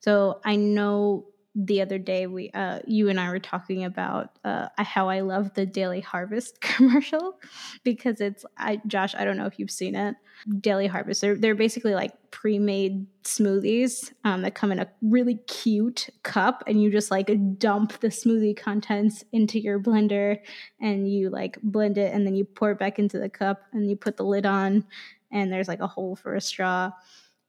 So 0.00 0.40
i 0.44 0.56
know 0.56 1.26
the 1.54 1.82
other 1.82 1.98
day 1.98 2.26
we 2.26 2.50
uh, 2.50 2.78
you 2.86 3.08
and 3.08 3.20
I 3.20 3.30
were 3.30 3.38
talking 3.38 3.84
about 3.84 4.30
uh, 4.44 4.68
how 4.78 5.08
I 5.08 5.20
love 5.20 5.52
the 5.54 5.66
Daily 5.66 6.00
Harvest 6.00 6.60
commercial 6.60 7.38
because 7.84 8.20
it's 8.20 8.44
I 8.56 8.80
Josh 8.86 9.14
I 9.14 9.24
don't 9.24 9.36
know 9.36 9.46
if 9.46 9.58
you've 9.58 9.70
seen 9.70 9.94
it. 9.94 10.16
Daily 10.60 10.86
Harvest 10.86 11.20
they're 11.20 11.36
they're 11.36 11.54
basically 11.54 11.94
like 11.94 12.12
pre-made 12.30 13.06
smoothies 13.22 14.12
um, 14.24 14.42
that 14.42 14.54
come 14.54 14.72
in 14.72 14.78
a 14.78 14.88
really 15.02 15.34
cute 15.46 16.08
cup 16.22 16.64
and 16.66 16.82
you 16.82 16.90
just 16.90 17.10
like 17.10 17.30
dump 17.58 18.00
the 18.00 18.08
smoothie 18.08 18.56
contents 18.56 19.22
into 19.32 19.60
your 19.60 19.78
blender 19.78 20.38
and 20.80 21.12
you 21.12 21.28
like 21.28 21.58
blend 21.62 21.98
it 21.98 22.14
and 22.14 22.26
then 22.26 22.34
you 22.34 22.44
pour 22.44 22.70
it 22.70 22.78
back 22.78 22.98
into 22.98 23.18
the 23.18 23.28
cup 23.28 23.62
and 23.72 23.90
you 23.90 23.96
put 23.96 24.16
the 24.16 24.24
lid 24.24 24.46
on 24.46 24.84
and 25.30 25.52
there's 25.52 25.68
like 25.68 25.80
a 25.80 25.86
hole 25.86 26.16
for 26.16 26.34
a 26.34 26.40
straw 26.40 26.90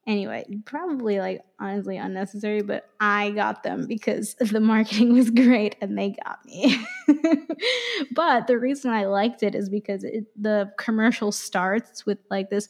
anyway, 0.05 0.45
probably 0.65 1.19
like 1.19 1.41
honestly 1.59 1.97
unnecessary, 1.97 2.61
but 2.61 2.89
I 2.99 3.31
got 3.31 3.63
them 3.63 3.87
because 3.87 4.33
the 4.39 4.59
marketing 4.59 5.13
was 5.13 5.29
great 5.29 5.75
and 5.81 5.97
they 5.97 6.15
got 6.23 6.43
me. 6.45 6.85
but 8.11 8.47
the 8.47 8.57
reason 8.57 8.91
I 8.91 9.05
liked 9.05 9.43
it 9.43 9.55
is 9.55 9.69
because 9.69 10.03
it, 10.03 10.25
the 10.41 10.71
commercial 10.77 11.31
starts 11.31 12.05
with 12.05 12.19
like 12.29 12.49
this, 12.49 12.69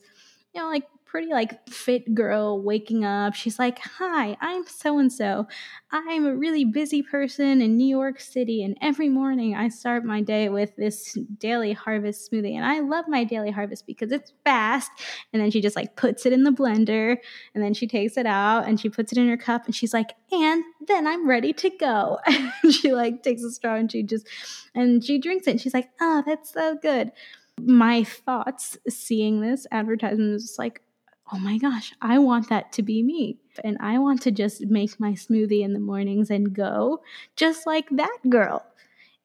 you 0.53 0.61
know, 0.61 0.67
like 0.67 0.83
pretty 1.13 1.31
like 1.31 1.69
fit 1.69 2.15
girl 2.15 2.59
waking 2.59 3.05
up. 3.05 3.35
She's 3.35 3.59
like, 3.59 3.77
Hi, 3.99 4.35
I'm 4.41 4.65
so 4.65 4.97
and 4.97 5.13
so. 5.13 5.45
I'm 5.91 6.25
a 6.25 6.35
really 6.35 6.65
busy 6.65 7.03
person 7.03 7.61
in 7.61 7.77
New 7.77 7.85
York 7.85 8.19
City, 8.19 8.63
and 8.63 8.75
every 8.81 9.09
morning 9.09 9.53
I 9.53 9.69
start 9.69 10.03
my 10.03 10.21
day 10.21 10.49
with 10.49 10.75
this 10.75 11.15
daily 11.37 11.71
harvest 11.71 12.31
smoothie. 12.31 12.55
And 12.55 12.65
I 12.65 12.79
love 12.79 13.05
my 13.07 13.25
daily 13.25 13.51
harvest 13.51 13.85
because 13.85 14.11
it's 14.11 14.33
fast. 14.43 14.89
And 15.31 15.39
then 15.39 15.51
she 15.51 15.61
just 15.61 15.75
like 15.75 15.95
puts 15.95 16.25
it 16.25 16.33
in 16.33 16.45
the 16.45 16.49
blender, 16.49 17.17
and 17.53 17.63
then 17.63 17.75
she 17.75 17.85
takes 17.85 18.17
it 18.17 18.25
out 18.25 18.67
and 18.67 18.79
she 18.79 18.89
puts 18.89 19.11
it 19.11 19.19
in 19.19 19.29
her 19.29 19.37
cup, 19.37 19.67
and 19.67 19.75
she's 19.75 19.93
like, 19.93 20.15
And 20.31 20.63
then 20.87 21.05
I'm 21.05 21.29
ready 21.29 21.53
to 21.53 21.69
go. 21.69 22.17
she 22.71 22.91
like 22.91 23.21
takes 23.21 23.43
a 23.43 23.51
straw 23.51 23.75
and 23.75 23.91
she 23.91 24.01
just 24.01 24.27
and 24.73 25.05
she 25.05 25.19
drinks 25.19 25.45
it. 25.45 25.51
And 25.51 25.61
she's 25.61 25.75
like, 25.75 25.91
Oh, 26.01 26.23
that's 26.25 26.53
so 26.53 26.75
good 26.81 27.11
my 27.61 28.03
thoughts 28.03 28.77
seeing 28.89 29.39
this 29.39 29.67
advertisement 29.71 30.33
was 30.33 30.55
like, 30.57 30.81
oh 31.31 31.39
my 31.39 31.57
gosh, 31.57 31.93
I 32.01 32.19
want 32.19 32.49
that 32.49 32.71
to 32.73 32.83
be 32.83 33.01
me. 33.01 33.37
And 33.63 33.77
I 33.79 33.99
want 33.99 34.21
to 34.23 34.31
just 34.31 34.61
make 34.65 34.99
my 34.99 35.13
smoothie 35.13 35.61
in 35.61 35.73
the 35.73 35.79
mornings 35.79 36.29
and 36.29 36.53
go 36.53 37.01
just 37.35 37.65
like 37.65 37.87
that 37.91 38.17
girl. 38.29 38.65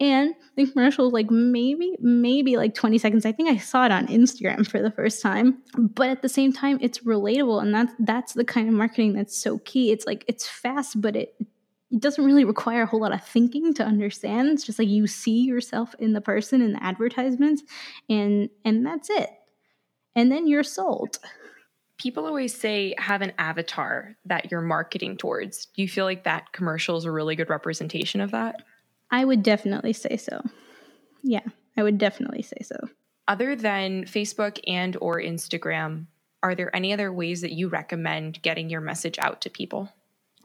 And 0.00 0.35
the 0.55 0.67
commercial 0.67 1.11
like 1.11 1.28
maybe, 1.28 1.97
maybe 1.99 2.57
like 2.57 2.75
20 2.75 2.99
seconds. 2.99 3.26
I 3.26 3.33
think 3.33 3.49
I 3.49 3.57
saw 3.57 3.85
it 3.85 3.90
on 3.90 4.07
Instagram 4.07 4.64
for 4.69 4.81
the 4.81 4.93
first 4.93 5.21
time. 5.21 5.59
But 5.76 6.09
at 6.11 6.23
the 6.23 6.28
same 6.28 6.52
time, 6.52 6.78
it's 6.81 7.00
relatable. 7.00 7.61
And 7.61 7.75
that's 7.75 7.93
that's 7.99 8.33
the 8.35 8.45
kind 8.45 8.69
of 8.69 8.75
marketing 8.75 9.14
that's 9.14 9.37
so 9.37 9.59
key. 9.59 9.90
It's 9.90 10.07
like 10.07 10.25
it's 10.28 10.47
fast, 10.47 11.00
but 11.00 11.17
it 11.17 11.35
it 11.90 12.00
doesn't 12.00 12.25
really 12.25 12.45
require 12.45 12.83
a 12.83 12.87
whole 12.87 13.00
lot 13.00 13.14
of 13.14 13.25
thinking 13.25 13.75
to 13.75 13.85
understand. 13.85 14.50
It's 14.50 14.62
just 14.62 14.78
like 14.78 14.88
you 14.88 15.07
see 15.07 15.40
yourself 15.40 15.95
in 15.99 16.12
the 16.12 16.21
person 16.21 16.61
in 16.61 16.75
the 16.75 16.85
advertisements 16.85 17.62
and 18.09 18.50
and 18.64 18.87
that's 18.87 19.11
it. 19.11 19.31
And 20.14 20.31
then 20.31 20.47
you're 20.47 20.64
sold 20.64 21.19
people 21.99 22.26
always 22.26 22.55
say 22.55 22.95
have 22.99 23.23
an 23.23 23.33
avatar 23.38 24.17
that 24.25 24.50
you're 24.50 24.61
marketing 24.61 25.17
towards. 25.17 25.67
Do 25.67 25.83
you 25.83 25.88
feel 25.88 26.05
like 26.05 26.25
that 26.25 26.52
commercial 26.52 26.97
is 26.97 27.05
a 27.05 27.11
really 27.11 27.37
good 27.37 27.50
representation 27.50 28.21
of 28.21 28.31
that? 28.31 28.62
I 29.11 29.25
would 29.25 29.43
definitely 29.43 29.93
say 29.93 30.17
so. 30.17 30.40
Yeah, 31.23 31.45
I 31.76 31.83
would 31.83 31.99
definitely 31.99 32.43
say 32.43 32.59
so. 32.62 32.76
Other 33.26 33.57
than 33.57 34.05
Facebook 34.05 34.59
and 34.67 34.97
or 35.00 35.21
Instagram, 35.21 36.07
are 36.43 36.55
there 36.55 36.75
any 36.75 36.93
other 36.93 37.12
ways 37.12 37.40
that 37.40 37.52
you 37.52 37.69
recommend 37.69 38.40
getting 38.43 38.71
your 38.71 38.81
message 38.81 39.19
out 39.19 39.40
to 39.43 39.50
people? 39.50 39.93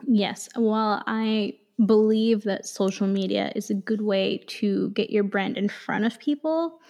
Yes. 0.06 0.48
Well, 0.56 1.02
I 1.06 1.54
believe 1.86 2.42
that 2.44 2.66
social 2.66 3.06
media 3.06 3.52
is 3.54 3.70
a 3.70 3.74
good 3.74 4.00
way 4.00 4.44
to 4.46 4.90
get 4.90 5.10
your 5.10 5.24
brand 5.24 5.56
in 5.56 5.68
front 5.68 6.04
of 6.04 6.18
people. 6.18 6.80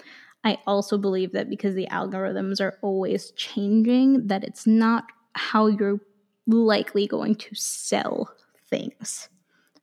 I 0.44 0.58
also 0.66 0.98
believe 0.98 1.32
that 1.32 1.48
because 1.48 1.74
the 1.74 1.88
algorithms 1.90 2.60
are 2.60 2.78
always 2.82 3.30
changing, 3.32 4.26
that 4.26 4.44
it's 4.44 4.66
not 4.66 5.04
how 5.32 5.66
you're 5.66 6.00
likely 6.46 7.06
going 7.06 7.34
to 7.36 7.54
sell 7.54 8.30
things, 8.68 9.30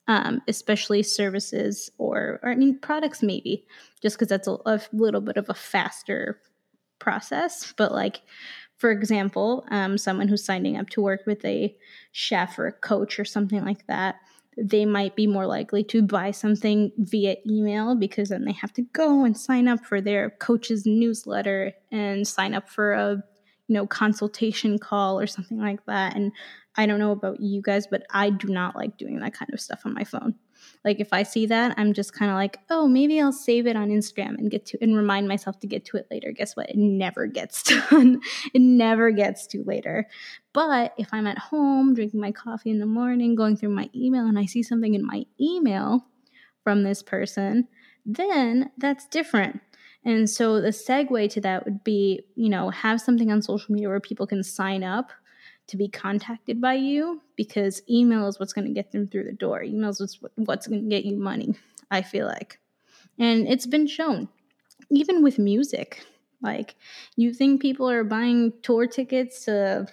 um, 0.08 0.42
especially 0.48 1.02
services 1.02 1.90
or, 1.98 2.40
or, 2.44 2.52
I 2.52 2.56
mean, 2.56 2.80
products 2.80 3.24
maybe, 3.24 3.66
just 4.02 4.16
because 4.16 4.28
that's 4.28 4.48
a, 4.48 4.58
a, 4.66 4.82
little 4.94 5.22
bit 5.22 5.38
of 5.38 5.50
a 5.50 5.56
faster 5.56 6.40
process. 7.00 7.74
But 7.76 7.92
like, 7.92 8.22
for 8.78 8.92
example, 8.92 9.66
um, 9.72 9.98
someone 9.98 10.28
who's 10.28 10.46
signing 10.46 10.78
up 10.78 10.90
to 10.92 11.02
work 11.02 11.22
with 11.26 11.44
a 11.44 11.76
chef 12.12 12.60
or 12.60 12.68
a 12.68 12.72
coach 12.72 13.20
or 13.20 13.26
something 13.26 13.66
like 13.66 13.88
that 13.88 14.16
they 14.64 14.86
might 14.86 15.16
be 15.16 15.28
more 15.28 15.48
likely 15.48 15.84
to 15.84 16.02
buy 16.02 16.32
something 16.32 16.92
via 16.98 17.36
email 17.50 17.96
because 17.96 18.30
then 18.30 18.46
they 18.46 18.52
have 18.52 18.72
to 18.74 18.84
go 18.94 19.26
and 19.26 19.38
sign 19.38 19.68
up 19.68 19.84
for 19.86 20.02
their 20.02 20.30
coach's 20.30 20.86
newsletter 20.86 21.74
and 21.92 22.28
sign 22.28 22.54
up 22.54 22.70
for 22.70 22.94
a 22.94 23.24
you 23.68 23.74
know 23.74 23.88
consultation 23.88 24.78
call 24.78 25.20
or 25.20 25.28
something 25.28 25.60
like 25.60 25.86
that. 25.86 26.16
And 26.16 26.32
i 26.78 26.86
don't 26.86 27.00
know 27.00 27.12
about 27.12 27.42
you 27.42 27.62
guys 27.62 27.86
but 27.86 28.04
i 28.12 28.30
do 28.30 28.48
not 28.48 28.78
like 28.78 28.98
doing 28.98 29.20
that 29.20 29.34
kind 29.34 29.54
of 29.54 29.60
stuff 29.60 29.82
on 29.86 29.94
my 29.94 30.06
phone 30.06 30.36
like 30.84 31.00
if 31.00 31.14
I 31.14 31.24
see 31.24 31.46
that, 31.48 31.76
I'm 31.78 31.94
just 31.94 32.14
kind 32.14 32.32
of 32.32 32.36
like, 32.36 32.58
oh, 32.70 32.88
maybe 32.88 33.22
I'll 33.22 33.32
save 33.32 33.68
it 33.68 33.76
on 33.76 33.90
Instagram 33.90 34.38
and 34.38 34.50
get 34.50 34.66
to 34.68 34.78
and 34.82 34.96
remind 34.96 35.28
myself 35.28 35.60
to 35.60 35.68
get 35.68 35.86
to 35.86 35.98
it 35.98 36.08
later. 36.10 36.32
Guess 36.32 36.56
what? 36.56 36.70
It 36.70 36.78
never 36.78 37.28
gets 37.28 37.64
done. 37.90 38.22
it 38.54 38.62
never 38.62 39.12
gets 39.12 39.46
to 39.48 39.64
later. 39.64 40.08
But 40.54 40.94
if 40.98 41.08
I'm 41.12 41.28
at 41.28 41.38
home 41.38 41.94
drinking 41.94 42.20
my 42.20 42.32
coffee 42.32 42.72
in 42.72 42.80
the 42.80 42.86
morning, 42.86 43.36
going 43.36 43.58
through 43.58 43.70
my 43.70 43.90
email, 43.96 44.26
and 44.26 44.40
I 44.40 44.46
see 44.46 44.64
something 44.64 44.96
in 44.96 45.06
my 45.06 45.26
email 45.40 46.08
from 46.64 46.84
this 46.84 47.04
person, 47.04 47.68
then 48.06 48.72
that's 48.78 49.08
different. 49.08 49.62
And 50.04 50.28
so 50.28 50.60
the 50.60 50.70
segue 50.70 51.30
to 51.32 51.42
that 51.42 51.64
would 51.66 51.84
be, 51.84 52.24
you 52.36 52.50
know, 52.50 52.72
have 52.72 53.00
something 53.00 53.32
on 53.32 53.44
social 53.44 53.74
media 53.74 53.88
where 53.88 54.00
people 54.00 54.26
can 54.26 54.44
sign 54.44 54.84
up 54.84 55.12
to 55.68 55.78
be 55.78 55.88
contacted 55.88 56.60
by 56.60 56.74
you 56.74 57.22
because 57.36 57.82
email 57.90 58.28
is 58.28 58.40
what's 58.40 58.54
going 58.54 58.68
to 58.68 58.74
get 58.74 58.92
them 58.92 59.08
through 59.08 59.24
the 59.26 59.32
door. 59.34 59.64
Email 59.64 59.90
is 59.90 60.20
what's 60.36 60.68
going 60.68 60.84
to 60.84 60.90
get 60.90 61.06
you 61.06 61.18
money, 61.18 61.56
I 61.90 62.02
feel 62.02 62.28
like. 62.28 62.60
And 63.20 63.48
it's 63.48 63.66
been 63.66 63.88
shown, 63.88 64.30
even 64.90 65.24
with 65.24 65.40
music. 65.40 66.06
Like, 66.42 66.76
you 67.16 67.34
think 67.34 67.62
people 67.62 67.90
are 67.90 68.04
buying 68.04 68.54
tour 68.64 68.88
tickets 68.88 69.46
to 69.46 69.88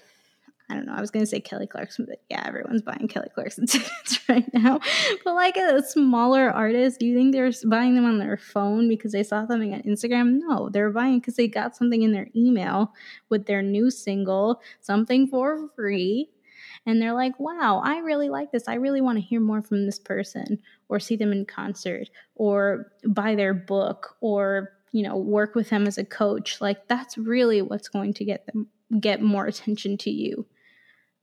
I 0.70 0.74
don't 0.74 0.86
know. 0.86 0.94
I 0.94 1.00
was 1.00 1.10
going 1.10 1.22
to 1.22 1.26
say 1.26 1.40
Kelly 1.40 1.66
Clarkson, 1.66 2.04
but 2.06 2.20
yeah, 2.28 2.42
everyone's 2.46 2.82
buying 2.82 3.08
Kelly 3.08 3.28
Clarkson 3.34 3.66
tickets 3.68 4.20
right 4.28 4.52
now. 4.52 4.80
But 5.24 5.34
like 5.34 5.56
a 5.56 5.82
smaller 5.82 6.50
artist, 6.50 7.00
do 7.00 7.06
you 7.06 7.16
think 7.16 7.32
they're 7.32 7.50
buying 7.66 7.94
them 7.94 8.04
on 8.04 8.18
their 8.18 8.36
phone 8.36 8.86
because 8.88 9.12
they 9.12 9.22
saw 9.22 9.46
something 9.46 9.72
on 9.72 9.82
Instagram? 9.82 10.40
No, 10.40 10.68
they're 10.68 10.90
buying 10.90 11.20
because 11.20 11.36
they 11.36 11.48
got 11.48 11.74
something 11.74 12.02
in 12.02 12.12
their 12.12 12.28
email 12.36 12.92
with 13.30 13.46
their 13.46 13.62
new 13.62 13.90
single, 13.90 14.60
something 14.80 15.26
for 15.26 15.68
free. 15.74 16.28
And 16.84 17.00
they're 17.00 17.14
like, 17.14 17.38
wow, 17.40 17.80
I 17.82 17.98
really 17.98 18.28
like 18.28 18.52
this. 18.52 18.68
I 18.68 18.74
really 18.74 19.00
want 19.00 19.16
to 19.16 19.24
hear 19.24 19.40
more 19.40 19.62
from 19.62 19.86
this 19.86 19.98
person 19.98 20.58
or 20.88 21.00
see 21.00 21.16
them 21.16 21.32
in 21.32 21.46
concert 21.46 22.08
or 22.34 22.92
buy 23.06 23.34
their 23.34 23.54
book 23.54 24.16
or, 24.20 24.72
you 24.92 25.02
know, 25.02 25.16
work 25.16 25.54
with 25.54 25.70
them 25.70 25.86
as 25.86 25.96
a 25.96 26.04
coach. 26.04 26.60
Like 26.60 26.88
that's 26.88 27.16
really 27.16 27.62
what's 27.62 27.88
going 27.88 28.14
to 28.14 28.24
get 28.24 28.46
them 28.46 28.68
get 29.00 29.20
more 29.20 29.46
attention 29.46 29.96
to 29.98 30.10
you. 30.10 30.46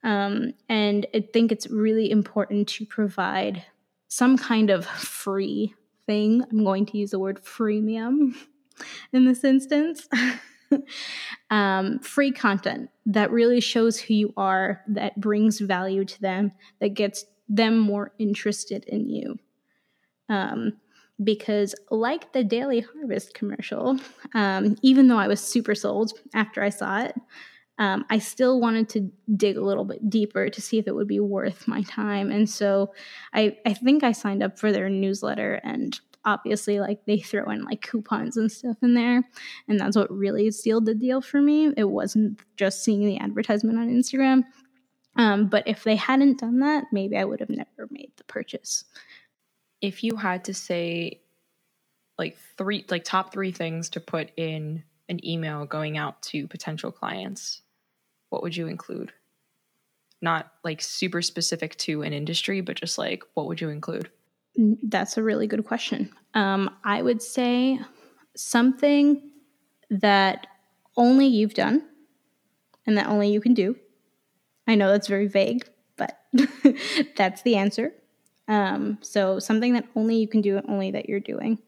Um, 0.06 0.54
and 0.70 1.08
I 1.16 1.28
think 1.34 1.52
it's 1.52 1.68
really 1.68 2.12
important 2.12 2.68
to 2.70 2.86
provide 2.86 3.66
some 4.08 4.38
kind 4.38 4.70
of 4.70 4.86
free 4.86 5.74
thing. 6.06 6.44
I'm 6.50 6.64
going 6.64 6.86
to 6.86 6.98
use 6.98 7.10
the 7.10 7.20
word 7.20 7.44
freemium 7.44 8.36
in 9.12 9.26
this 9.26 9.44
instance. 9.44 10.08
um, 11.50 12.00
free 12.00 12.32
content 12.32 12.92
that 13.08 13.32
really 13.32 13.60
shows 13.60 14.00
who 14.00 14.14
you 14.14 14.34
are, 14.38 14.84
that 14.88 15.20
brings 15.20 15.60
value 15.60 16.06
to 16.06 16.22
them, 16.22 16.52
that 16.80 16.90
gets 16.90 17.26
them 17.50 17.80
more 17.80 18.12
interested 18.20 18.84
in 18.86 19.10
you. 19.10 19.40
Um, 20.30 20.74
because, 21.24 21.74
like 21.90 22.34
the 22.34 22.44
Daily 22.44 22.82
Harvest 22.82 23.34
commercial, 23.34 23.98
um, 24.36 24.76
even 24.84 25.08
though 25.08 25.18
I 25.18 25.28
was 25.28 25.40
super 25.40 25.74
sold 25.74 26.12
after 26.34 26.62
I 26.62 26.70
saw 26.70 27.00
it, 27.02 27.16
um, 27.78 28.06
I 28.10 28.20
still 28.20 28.62
wanted 28.62 28.90
to 28.90 29.12
dig 29.36 29.58
a 29.58 29.64
little 29.64 29.84
bit 29.84 30.10
deeper 30.10 30.50
to 30.50 30.62
see 30.62 30.78
if 30.78 30.88
it 30.88 30.96
would 30.96 31.08
be 31.08 31.20
worth 31.20 31.68
my 31.68 31.82
time. 31.82 32.32
And 32.32 32.50
so 32.50 32.94
I, 33.34 33.58
I 33.66 33.74
think 33.74 34.04
I 34.04 34.14
signed 34.14 34.44
up 34.44 34.58
for 34.58 34.72
their 34.72 34.90
newsletter 34.90 35.56
and 35.56 36.00
obviously 36.24 36.80
like 36.80 37.06
they 37.06 37.20
throw 37.20 37.50
in 37.52 37.64
like 37.64 37.82
coupons 37.82 38.38
and 38.38 38.52
stuff 38.52 38.78
in 38.82 38.94
there. 38.94 39.24
And 39.68 39.80
that's 39.80 39.98
what 39.98 40.12
really 40.12 40.52
sealed 40.52 40.86
the 40.86 40.96
deal 40.96 41.22
for 41.22 41.42
me. 41.42 41.72
It 41.76 41.90
wasn't 41.90 42.40
just 42.56 42.84
seeing 42.84 43.06
the 43.06 43.20
advertisement 43.20 43.78
on 43.78 43.90
instagram. 43.90 44.44
Um, 45.18 45.48
but 45.48 45.68
if 45.68 45.84
they 45.84 45.96
hadn't 45.96 46.40
done 46.40 46.60
that 46.60 46.86
maybe 46.92 47.16
i 47.16 47.24
would 47.24 47.40
have 47.40 47.50
never 47.50 47.88
made 47.90 48.12
the 48.18 48.24
purchase. 48.26 48.86
If 49.82 50.04
you 50.04 50.16
had 50.16 50.46
to 50.46 50.54
say 50.54 51.22
like 52.18 52.38
three 52.58 52.86
like 52.90 53.04
top 53.04 53.34
three 53.34 53.52
things 53.52 53.90
to 53.90 54.00
put 54.00 54.32
in 54.38 54.84
an 55.10 55.26
email 55.26 55.66
going 55.66 55.98
out 55.98 56.22
to 56.24 56.48
potential 56.48 56.92
clients 56.92 57.62
what 58.30 58.44
would 58.44 58.56
you 58.56 58.68
include? 58.68 59.12
Not 60.22 60.52
like 60.64 60.82
super 60.82 61.22
specific 61.22 61.76
to 61.78 62.02
an 62.02 62.14
industry, 62.14 62.62
but 62.62 62.78
just 62.78 62.98
like 62.98 63.24
what 63.34 63.48
would 63.48 63.62
you 63.62 63.70
include? 63.70 64.10
Mm, 64.60 64.78
that's 64.84 65.18
a 65.18 65.24
really 65.24 65.48
good 65.48 65.66
question. 65.66 66.12
Um, 66.34 66.70
I 66.84 67.02
would 67.02 67.22
say 67.22 67.80
something 68.36 69.32
that 69.90 70.48
only 70.98 71.28
you've 71.28 71.54
done 71.54 71.84
and 72.86 72.98
that 72.98 73.08
only 73.08 73.32
you 73.32 73.42
can 73.42 73.54
do. 73.54 73.76
I 74.68 74.76
know 74.76 74.90
that's 74.90 75.08
very 75.08 75.28
vague, 75.28 75.68
but 75.98 76.18
that's 77.16 77.42
the 77.44 77.56
answer. 77.56 77.94
Um, 78.48 79.00
so 79.02 79.40
something 79.40 79.74
that 79.74 79.86
only 79.96 80.18
you 80.18 80.28
can 80.28 80.42
do 80.42 80.58
and 80.58 80.70
only 80.70 80.92
that 80.92 81.10
you're 81.10 81.20
doing 81.20 81.60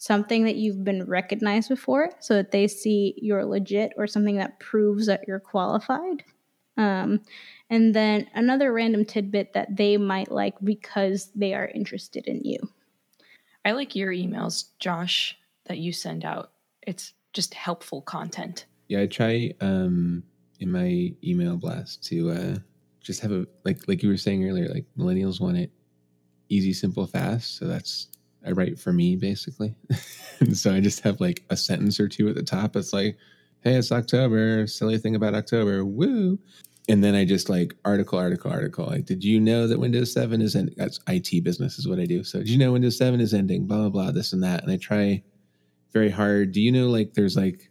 something 0.00 0.44
that 0.44 0.56
you've 0.56 0.82
been 0.82 1.04
recognized 1.04 1.68
before 1.68 2.08
so 2.20 2.34
that 2.34 2.52
they 2.52 2.66
see 2.66 3.12
you're 3.18 3.44
legit 3.44 3.92
or 3.98 4.06
something 4.06 4.36
that 4.36 4.58
proves 4.58 5.04
that 5.04 5.22
you're 5.28 5.38
qualified. 5.38 6.24
Um, 6.78 7.20
and 7.68 7.94
then 7.94 8.26
another 8.32 8.72
random 8.72 9.04
tidbit 9.04 9.52
that 9.52 9.76
they 9.76 9.98
might 9.98 10.32
like 10.32 10.54
because 10.64 11.30
they 11.34 11.52
are 11.52 11.66
interested 11.66 12.26
in 12.26 12.40
you. 12.44 12.56
I 13.62 13.72
like 13.72 13.94
your 13.94 14.10
emails, 14.10 14.70
Josh, 14.78 15.36
that 15.66 15.76
you 15.76 15.92
send 15.92 16.24
out. 16.24 16.52
It's 16.80 17.12
just 17.34 17.52
helpful 17.52 18.00
content. 18.00 18.64
Yeah, 18.88 19.02
I 19.02 19.06
try 19.06 19.52
um 19.60 20.22
in 20.60 20.72
my 20.72 21.12
email 21.22 21.58
blast 21.58 22.02
to 22.04 22.30
uh 22.30 22.56
just 23.02 23.20
have 23.20 23.32
a 23.32 23.46
like 23.66 23.86
like 23.86 24.02
you 24.02 24.08
were 24.08 24.16
saying 24.16 24.48
earlier, 24.48 24.68
like 24.68 24.86
millennials 24.96 25.42
want 25.42 25.58
it 25.58 25.70
easy, 26.48 26.72
simple, 26.72 27.06
fast. 27.06 27.58
So 27.58 27.66
that's 27.66 28.08
I 28.46 28.52
write 28.52 28.78
for 28.78 28.92
me 28.92 29.16
basically. 29.16 29.74
and 30.40 30.56
so 30.56 30.72
I 30.72 30.80
just 30.80 31.00
have 31.00 31.20
like 31.20 31.44
a 31.50 31.56
sentence 31.56 32.00
or 32.00 32.08
two 32.08 32.28
at 32.28 32.34
the 32.34 32.42
top. 32.42 32.76
It's 32.76 32.92
like, 32.92 33.16
hey, 33.62 33.74
it's 33.74 33.92
October, 33.92 34.66
silly 34.66 34.98
thing 34.98 35.14
about 35.14 35.34
October, 35.34 35.84
woo. 35.84 36.38
And 36.88 37.04
then 37.04 37.14
I 37.14 37.24
just 37.24 37.48
like 37.48 37.76
article, 37.84 38.18
article, 38.18 38.50
article. 38.50 38.86
Like, 38.86 39.04
did 39.04 39.22
you 39.22 39.38
know 39.38 39.66
that 39.66 39.78
Windows 39.78 40.12
7 40.12 40.40
is 40.40 40.56
ending? 40.56 40.74
That's 40.76 40.98
IT 41.08 41.44
business 41.44 41.78
is 41.78 41.86
what 41.86 42.00
I 42.00 42.04
do. 42.04 42.24
So, 42.24 42.38
did 42.38 42.48
you 42.48 42.58
know 42.58 42.72
Windows 42.72 42.98
7 42.98 43.20
is 43.20 43.34
ending? 43.34 43.66
Blah, 43.66 43.76
blah, 43.78 43.88
blah, 43.90 44.10
this 44.10 44.32
and 44.32 44.42
that. 44.42 44.62
And 44.62 44.72
I 44.72 44.76
try 44.76 45.22
very 45.92 46.10
hard. 46.10 46.52
Do 46.52 46.60
you 46.60 46.72
know 46.72 46.88
like 46.88 47.14
there's 47.14 47.36
like 47.36 47.70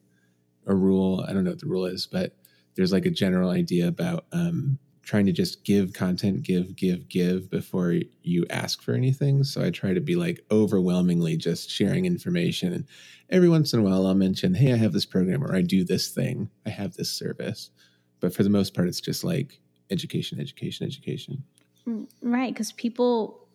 a 0.67 0.75
rule? 0.75 1.25
I 1.27 1.34
don't 1.34 1.43
know 1.43 1.51
what 1.51 1.60
the 1.60 1.67
rule 1.67 1.86
is, 1.86 2.08
but 2.08 2.36
there's 2.75 2.93
like 2.93 3.05
a 3.05 3.12
general 3.12 3.49
idea 3.49 3.88
about 3.88 4.25
um, 4.32 4.79
trying 5.10 5.26
to 5.26 5.32
just 5.32 5.63
give 5.63 5.91
content, 5.91 6.43
give, 6.43 6.76
give, 6.76 7.10
give 7.10 7.50
before 7.50 7.95
you 8.22 8.45
ask 8.52 8.80
for 8.80 8.93
anything. 8.93 9.43
So 9.43 9.60
I 9.60 9.72
try 9.72 9.91
to 9.91 10.00
be 10.00 10.15
like 10.15 10.45
overwhelmingly 10.52 11.36
just 11.36 11.72
sharing 11.72 12.06
information. 12.06 12.74
And 12.74 12.86
every 13.32 13.50
once 13.50 13.74
in 13.74 13.80
a 13.80 13.82
while, 13.82 14.06
I'll 14.06 14.13
mention, 14.13 14.54
hey, 14.54 14.72
I 14.72 14.76
have 14.76 14.93
this 14.93 15.08
program 15.08 15.43
or 15.43 15.56
I 15.56 15.63
do 15.63 15.84
this 15.84 16.10
thing, 16.10 16.52
I 16.63 16.69
have 16.69 16.93
this 16.93 17.10
service. 17.10 17.72
But 18.19 18.36
for 18.36 18.43
the 18.43 18.52
most 18.52 18.76
part, 18.76 18.88
it's 18.88 19.02
just 19.02 19.24
like 19.24 19.60
education, 19.89 20.39
education, 20.39 20.86
education. 20.86 21.43
Mm, 21.88 22.08
right. 22.22 22.54
Because 22.54 22.72
people, 22.74 23.48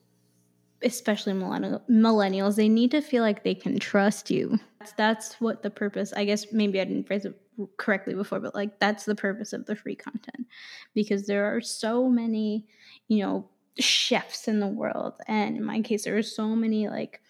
especially 0.83 1.35
millennials, 1.35 2.57
they 2.57 2.69
need 2.69 2.90
to 2.90 3.01
feel 3.01 3.23
like 3.23 3.45
they 3.45 3.55
can 3.55 3.79
trust 3.79 4.29
you. 4.29 4.59
That's, 4.92 5.40
what 5.40 5.62
the 5.62 5.70
purpose, 5.70 6.12
I 6.12 6.25
guess, 6.25 6.53
maybe 6.53 6.81
I 6.81 6.85
didn't 6.85 7.07
phrase 7.07 7.25
it 7.25 7.38
correctly 7.77 8.14
before, 8.14 8.40
but 8.40 8.55
like 8.55 8.79
that's 8.81 9.05
the 9.05 9.14
purpose 9.14 9.53
of 9.53 9.66
the 9.66 9.77
free 9.77 9.94
content 9.94 10.47
because 10.94 11.27
there 11.27 11.55
are 11.55 11.61
so 11.61 12.09
many, 12.09 12.66
you 13.09 13.23
know, 13.23 13.49
chefs 13.79 14.49
in 14.49 14.61
the 14.61 14.66
world. 14.66 15.14
And 15.27 15.57
in 15.57 15.64
my 15.64 15.81
case, 15.81 16.05
there 16.05 16.16
are 16.16 16.23
so 16.23 16.49
many 16.57 16.88
like 16.88 17.20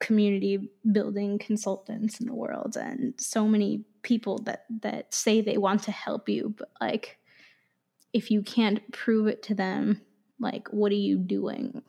community 0.00 0.70
building 0.92 1.38
consultants 1.38 2.20
in 2.20 2.26
the 2.26 2.34
world 2.34 2.76
and 2.76 3.14
so 3.16 3.46
many 3.46 3.84
people 4.02 4.38
that 4.38 4.66
that 4.82 5.14
say 5.14 5.40
they 5.40 5.56
want 5.56 5.82
to 5.82 5.90
help 5.90 6.28
you 6.28 6.54
but 6.58 6.68
like 6.80 7.16
if 8.12 8.30
you 8.30 8.42
can't 8.42 8.92
prove 8.92 9.26
it 9.26 9.42
to 9.42 9.54
them 9.54 10.02
like 10.38 10.68
what 10.72 10.92
are 10.92 10.96
you 10.96 11.16
doing 11.16 11.80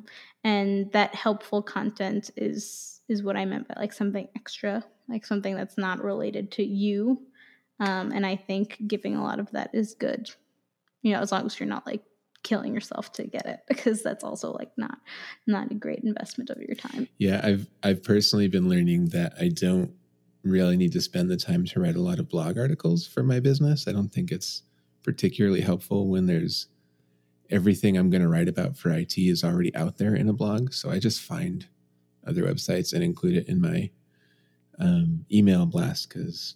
and 0.43 0.91
that 0.93 1.13
helpful 1.13 1.61
content 1.61 2.29
is 2.37 2.94
is 3.07 3.23
what 3.23 3.37
i 3.37 3.45
meant 3.45 3.67
by 3.67 3.75
like 3.77 3.93
something 3.93 4.27
extra 4.35 4.83
like 5.07 5.25
something 5.25 5.55
that's 5.55 5.77
not 5.77 6.03
related 6.03 6.51
to 6.51 6.63
you 6.63 7.19
um, 7.79 8.11
and 8.11 8.25
I 8.25 8.35
think 8.35 8.77
giving 8.87 9.15
a 9.15 9.23
lot 9.23 9.39
of 9.39 9.51
that 9.51 9.71
is 9.73 9.95
good, 9.95 10.29
you 11.01 11.13
know, 11.13 11.19
as 11.19 11.31
long 11.31 11.45
as 11.45 11.59
you're 11.59 11.67
not 11.67 11.85
like 11.85 12.03
killing 12.43 12.73
yourself 12.73 13.11
to 13.13 13.25
get 13.25 13.45
it 13.45 13.59
because 13.67 14.03
that's 14.03 14.23
also 14.23 14.53
like 14.53 14.71
not 14.77 14.99
not 15.47 15.71
a 15.71 15.75
great 15.75 15.99
investment 16.03 16.49
of 16.49 16.61
your 16.61 16.75
time. 16.75 17.07
Yeah, 17.17 17.41
I've 17.43 17.67
I've 17.83 18.03
personally 18.03 18.47
been 18.47 18.69
learning 18.69 19.09
that 19.09 19.33
I 19.39 19.49
don't 19.49 19.91
really 20.43 20.77
need 20.77 20.93
to 20.93 21.01
spend 21.01 21.29
the 21.29 21.37
time 21.37 21.65
to 21.65 21.79
write 21.79 21.95
a 21.95 22.01
lot 22.01 22.19
of 22.19 22.29
blog 22.29 22.57
articles 22.57 23.07
for 23.07 23.23
my 23.23 23.39
business. 23.39 23.87
I 23.87 23.91
don't 23.91 24.13
think 24.13 24.31
it's 24.31 24.61
particularly 25.03 25.61
helpful 25.61 26.07
when 26.07 26.27
there's 26.27 26.67
everything 27.49 27.97
I'm 27.97 28.09
going 28.09 28.21
to 28.21 28.29
write 28.29 28.47
about 28.47 28.77
for 28.77 28.91
IT 28.91 29.17
is 29.17 29.43
already 29.43 29.75
out 29.75 29.97
there 29.97 30.15
in 30.15 30.29
a 30.29 30.33
blog. 30.33 30.73
So 30.73 30.89
I 30.89 30.99
just 30.99 31.21
find 31.21 31.67
other 32.27 32.43
websites 32.43 32.93
and 32.93 33.03
include 33.03 33.37
it 33.37 33.47
in 33.47 33.61
my 33.61 33.89
um, 34.79 35.25
email 35.31 35.65
blast 35.65 36.09
because 36.09 36.55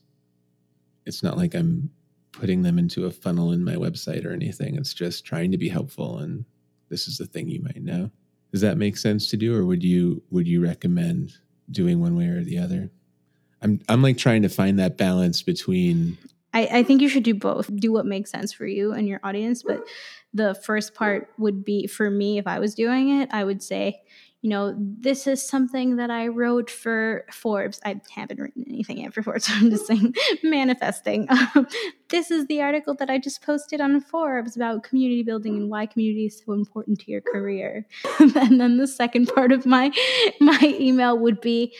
it's 1.05 1.23
not 1.23 1.37
like 1.37 1.53
I'm 1.55 1.89
putting 2.31 2.61
them 2.61 2.77
into 2.77 3.05
a 3.05 3.11
funnel 3.11 3.51
in 3.51 3.63
my 3.63 3.75
website 3.75 4.25
or 4.25 4.31
anything. 4.31 4.75
It's 4.75 4.93
just 4.93 5.25
trying 5.25 5.51
to 5.51 5.57
be 5.57 5.69
helpful 5.69 6.19
and 6.19 6.45
this 6.89 7.07
is 7.07 7.17
the 7.17 7.25
thing 7.25 7.47
you 7.47 7.61
might 7.61 7.81
know. 7.81 8.11
Does 8.51 8.61
that 8.61 8.77
make 8.77 8.97
sense 8.97 9.29
to 9.29 9.37
do 9.37 9.55
or 9.55 9.65
would 9.65 9.83
you 9.83 10.23
would 10.31 10.47
you 10.47 10.61
recommend 10.63 11.33
doing 11.69 11.99
one 11.99 12.15
way 12.15 12.27
or 12.27 12.43
the 12.43 12.57
other? 12.57 12.91
I'm 13.61 13.81
I'm 13.87 14.01
like 14.01 14.17
trying 14.17 14.41
to 14.41 14.49
find 14.49 14.79
that 14.79 14.97
balance 14.97 15.41
between 15.41 16.17
I, 16.53 16.67
I 16.71 16.83
think 16.83 17.01
you 17.01 17.09
should 17.09 17.23
do 17.23 17.35
both. 17.35 17.69
Do 17.75 17.91
what 17.91 18.05
makes 18.05 18.31
sense 18.31 18.53
for 18.53 18.65
you 18.65 18.91
and 18.91 19.07
your 19.07 19.19
audience. 19.23 19.61
But 19.61 19.83
the 20.33 20.55
first 20.55 20.95
part 20.95 21.29
would 21.37 21.63
be 21.63 21.85
for 21.85 22.09
me, 22.09 22.39
if 22.39 22.47
I 22.47 22.59
was 22.59 22.73
doing 22.73 23.21
it, 23.21 23.29
I 23.31 23.43
would 23.43 23.61
say, 23.61 24.01
you 24.41 24.49
know, 24.49 24.73
this 24.77 25.27
is 25.27 25.45
something 25.45 25.97
that 25.97 26.09
I 26.09 26.27
wrote 26.27 26.69
for 26.69 27.25
Forbes. 27.29 27.81
I 27.83 27.99
haven't 28.09 28.39
written 28.39 28.63
anything 28.69 28.99
yet 28.99 29.13
for 29.13 29.21
Forbes, 29.21 29.45
so 29.47 29.53
I'm 29.53 29.69
just 29.69 29.87
saying 29.87 30.13
manifesting. 30.43 31.27
this 32.09 32.31
is 32.31 32.47
the 32.47 32.61
article 32.61 32.95
that 32.95 33.09
I 33.09 33.17
just 33.17 33.41
posted 33.41 33.81
on 33.81 33.99
Forbes 33.99 34.55
about 34.55 34.83
community 34.83 35.23
building 35.23 35.55
and 35.55 35.69
why 35.69 35.85
community 35.85 36.27
is 36.27 36.41
so 36.45 36.53
important 36.53 36.99
to 37.01 37.11
your 37.11 37.21
career. 37.21 37.85
and 38.19 38.59
then 38.61 38.77
the 38.77 38.87
second 38.87 39.27
part 39.27 39.51
of 39.51 39.65
my 39.65 39.91
my 40.39 40.75
email 40.79 41.17
would 41.17 41.41
be 41.41 41.75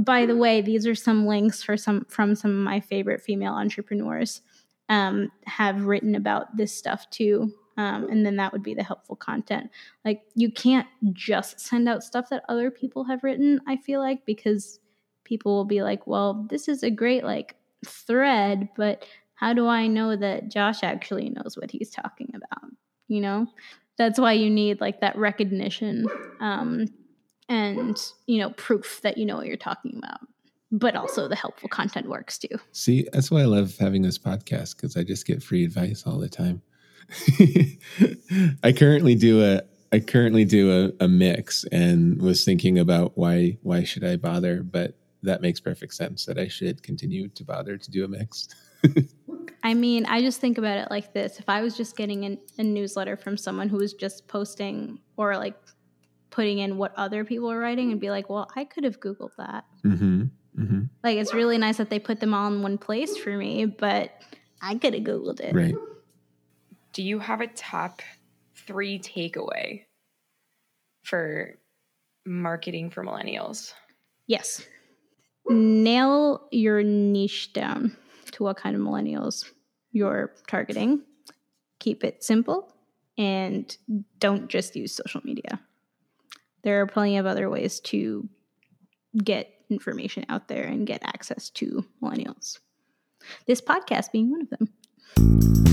by 0.00 0.26
the 0.26 0.36
way, 0.36 0.60
these 0.60 0.86
are 0.86 0.94
some 0.94 1.26
links 1.26 1.62
for 1.62 1.76
some 1.76 2.04
from 2.08 2.36
some 2.36 2.52
of 2.52 2.58
my 2.58 2.78
favorite 2.78 3.20
female 3.20 3.54
entrepreneurs 3.54 4.42
um, 4.88 5.30
have 5.44 5.86
written 5.86 6.14
about 6.14 6.56
this 6.56 6.72
stuff 6.72 7.10
too. 7.10 7.52
Um, 7.78 8.08
and 8.10 8.26
then 8.26 8.36
that 8.36 8.52
would 8.52 8.64
be 8.64 8.74
the 8.74 8.82
helpful 8.82 9.14
content. 9.14 9.70
Like 10.04 10.22
you 10.34 10.50
can't 10.50 10.88
just 11.12 11.60
send 11.60 11.88
out 11.88 12.02
stuff 12.02 12.28
that 12.30 12.44
other 12.48 12.72
people 12.72 13.04
have 13.04 13.22
written. 13.22 13.60
I 13.68 13.76
feel 13.76 14.00
like 14.00 14.26
because 14.26 14.80
people 15.22 15.54
will 15.54 15.64
be 15.64 15.82
like, 15.82 16.06
"Well, 16.06 16.44
this 16.50 16.66
is 16.66 16.82
a 16.82 16.90
great 16.90 17.22
like 17.22 17.54
thread, 17.86 18.68
but 18.76 19.06
how 19.34 19.52
do 19.52 19.68
I 19.68 19.86
know 19.86 20.16
that 20.16 20.50
Josh 20.50 20.82
actually 20.82 21.30
knows 21.30 21.56
what 21.56 21.70
he's 21.70 21.90
talking 21.90 22.32
about?" 22.34 22.72
You 23.06 23.20
know, 23.20 23.46
that's 23.96 24.18
why 24.18 24.32
you 24.32 24.50
need 24.50 24.80
like 24.80 25.00
that 25.00 25.16
recognition 25.16 26.08
um, 26.40 26.86
and 27.48 27.96
you 28.26 28.40
know 28.40 28.50
proof 28.50 29.00
that 29.02 29.18
you 29.18 29.24
know 29.24 29.36
what 29.36 29.46
you're 29.46 29.56
talking 29.56 29.96
about 29.96 30.20
but 30.70 30.94
also 30.94 31.28
the 31.28 31.34
helpful 31.34 31.66
content 31.68 32.06
works 32.06 32.36
too. 32.36 32.58
See, 32.72 33.08
that's 33.10 33.30
why 33.30 33.40
I 33.40 33.46
love 33.46 33.76
having 33.78 34.02
this 34.02 34.18
podcast 34.18 34.76
because 34.76 34.98
I 34.98 35.02
just 35.02 35.26
get 35.26 35.42
free 35.42 35.64
advice 35.64 36.02
all 36.06 36.18
the 36.18 36.28
time. 36.28 36.60
I 38.62 38.72
currently 38.72 39.14
do 39.14 39.42
a 39.44 39.62
I 39.90 40.00
currently 40.00 40.44
do 40.44 40.92
a, 41.00 41.04
a 41.04 41.08
mix 41.08 41.64
and 41.72 42.20
was 42.20 42.44
thinking 42.44 42.78
about 42.78 43.16
why 43.16 43.58
why 43.62 43.84
should 43.84 44.04
I 44.04 44.16
bother, 44.16 44.62
but 44.62 44.94
that 45.22 45.40
makes 45.40 45.60
perfect 45.60 45.94
sense 45.94 46.26
that 46.26 46.38
I 46.38 46.48
should 46.48 46.82
continue 46.82 47.28
to 47.28 47.44
bother 47.44 47.76
to 47.76 47.90
do 47.90 48.04
a 48.04 48.08
mix. 48.08 48.48
I 49.62 49.74
mean, 49.74 50.06
I 50.06 50.20
just 50.20 50.40
think 50.40 50.58
about 50.58 50.78
it 50.78 50.90
like 50.90 51.12
this. 51.12 51.40
If 51.40 51.48
I 51.48 51.62
was 51.62 51.76
just 51.76 51.96
getting 51.96 52.24
an, 52.24 52.38
a 52.58 52.62
newsletter 52.62 53.16
from 53.16 53.36
someone 53.36 53.68
who 53.68 53.78
was 53.78 53.94
just 53.94 54.28
posting 54.28 55.00
or 55.16 55.36
like 55.36 55.56
putting 56.30 56.58
in 56.58 56.76
what 56.76 56.92
other 56.96 57.24
people 57.24 57.50
are 57.50 57.58
writing 57.58 57.90
and 57.90 58.00
be 58.00 58.10
like, 58.10 58.30
well, 58.30 58.48
I 58.54 58.64
could 58.64 58.84
have 58.84 59.00
Googled 59.00 59.34
that. 59.36 59.64
Mm-hmm. 59.84 60.22
Mm-hmm. 60.58 60.82
Like, 61.02 61.16
it's 61.16 61.34
really 61.34 61.58
nice 61.58 61.78
that 61.78 61.90
they 61.90 61.98
put 61.98 62.20
them 62.20 62.34
all 62.34 62.46
in 62.46 62.62
one 62.62 62.78
place 62.78 63.16
for 63.16 63.36
me, 63.36 63.64
but 63.64 64.12
I 64.62 64.76
could 64.76 64.94
have 64.94 65.02
Googled 65.02 65.40
it. 65.40 65.54
Right 65.54 65.74
do 66.98 67.04
you 67.04 67.20
have 67.20 67.40
a 67.40 67.46
top 67.46 68.02
three 68.66 68.98
takeaway 68.98 69.84
for 71.04 71.56
marketing 72.26 72.90
for 72.90 73.04
millennials? 73.04 73.72
Yes. 74.26 74.66
Nail 75.48 76.48
your 76.50 76.82
niche 76.82 77.52
down 77.52 77.96
to 78.32 78.42
what 78.42 78.56
kind 78.56 78.74
of 78.74 78.82
millennials 78.82 79.48
you're 79.92 80.32
targeting. 80.48 81.02
Keep 81.78 82.02
it 82.02 82.24
simple 82.24 82.74
and 83.16 83.76
don't 84.18 84.48
just 84.48 84.74
use 84.74 84.92
social 84.92 85.20
media. 85.22 85.60
There 86.64 86.80
are 86.80 86.86
plenty 86.88 87.16
of 87.18 87.26
other 87.26 87.48
ways 87.48 87.78
to 87.80 88.28
get 89.22 89.48
information 89.70 90.26
out 90.28 90.48
there 90.48 90.64
and 90.64 90.84
get 90.84 91.04
access 91.04 91.48
to 91.50 91.84
millennials. 92.02 92.58
This 93.46 93.60
podcast 93.60 94.10
being 94.10 94.32
one 94.32 94.42
of 94.42 94.50
them. 94.50 95.67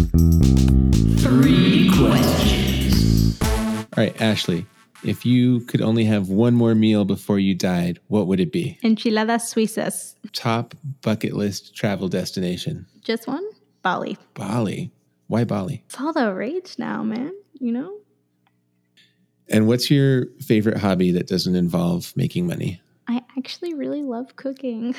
Questions. 2.08 3.42
All 3.42 4.04
right, 4.04 4.22
Ashley, 4.22 4.66
if 5.04 5.26
you 5.26 5.62
could 5.62 5.82
only 5.82 6.06
have 6.06 6.30
one 6.30 6.54
more 6.54 6.76
meal 6.76 7.06
before 7.06 7.40
you 7.40 7.56
died, 7.56 8.00
what 8.08 8.28
would 8.28 8.40
it 8.40 8.52
be? 8.52 8.78
Enchiladas 8.84 9.54
suizas. 9.54 10.16
Top 10.34 10.76
bucket 11.02 11.34
list 11.34 11.76
travel 11.76 12.08
destination. 12.08 12.86
Just 13.04 13.28
one? 13.28 13.44
Bali. 13.82 14.18
Bali. 14.34 14.92
Why 15.28 15.44
Bali? 15.44 15.84
It's 15.86 16.00
all 16.00 16.14
the 16.14 16.34
rage 16.34 16.76
now, 16.78 17.04
man. 17.04 17.34
You 17.60 17.72
know? 17.72 17.98
And 19.48 19.68
what's 19.68 19.92
your 19.92 20.28
favorite 20.42 20.78
hobby 20.78 21.12
that 21.12 21.28
doesn't 21.28 21.56
involve 21.56 22.14
making 22.16 22.48
money? 22.48 22.82
I 23.08 23.22
actually 23.38 23.74
really 23.74 24.02
love 24.02 24.36
cooking. 24.36 24.96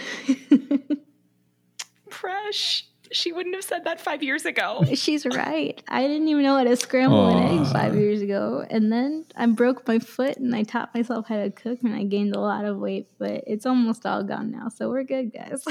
Fresh. 2.11 2.87
She 3.13 3.33
wouldn't 3.33 3.55
have 3.55 3.65
said 3.65 3.85
that 3.85 4.01
five 4.01 4.23
years 4.23 4.45
ago. 4.45 4.85
She's 4.95 5.27
right. 5.27 5.83
I 5.89 6.07
didn't 6.07 6.29
even 6.29 6.43
know 6.43 6.57
how 6.57 6.65
to 6.65 6.77
scramble 6.77 7.29
an 7.29 7.61
egg 7.61 7.73
five 7.73 7.95
years 7.95 8.23
ago. 8.23 8.65
And 8.69 8.93
then 8.93 9.27
I 9.37 9.47
broke 9.47 9.87
my 9.87 9.99
foot 9.99 10.37
and 10.37 10.55
I 10.55 10.63
taught 10.63 10.95
myself 10.95 11.27
how 11.29 11.37
to 11.37 11.51
cook 11.51 11.81
and 11.83 11.95
I 11.95 12.05
gained 12.05 12.35
a 12.35 12.41
lot 12.41 12.65
of 12.65 12.79
weight, 12.79 13.09
but 13.19 13.45
it's 13.47 13.67
almost 13.67 14.07
all 14.07 14.23
gone 14.23 14.51
now. 14.51 14.69
So 14.69 14.89
we're 14.91 15.05
good, 15.05 15.33
guys. 15.33 15.65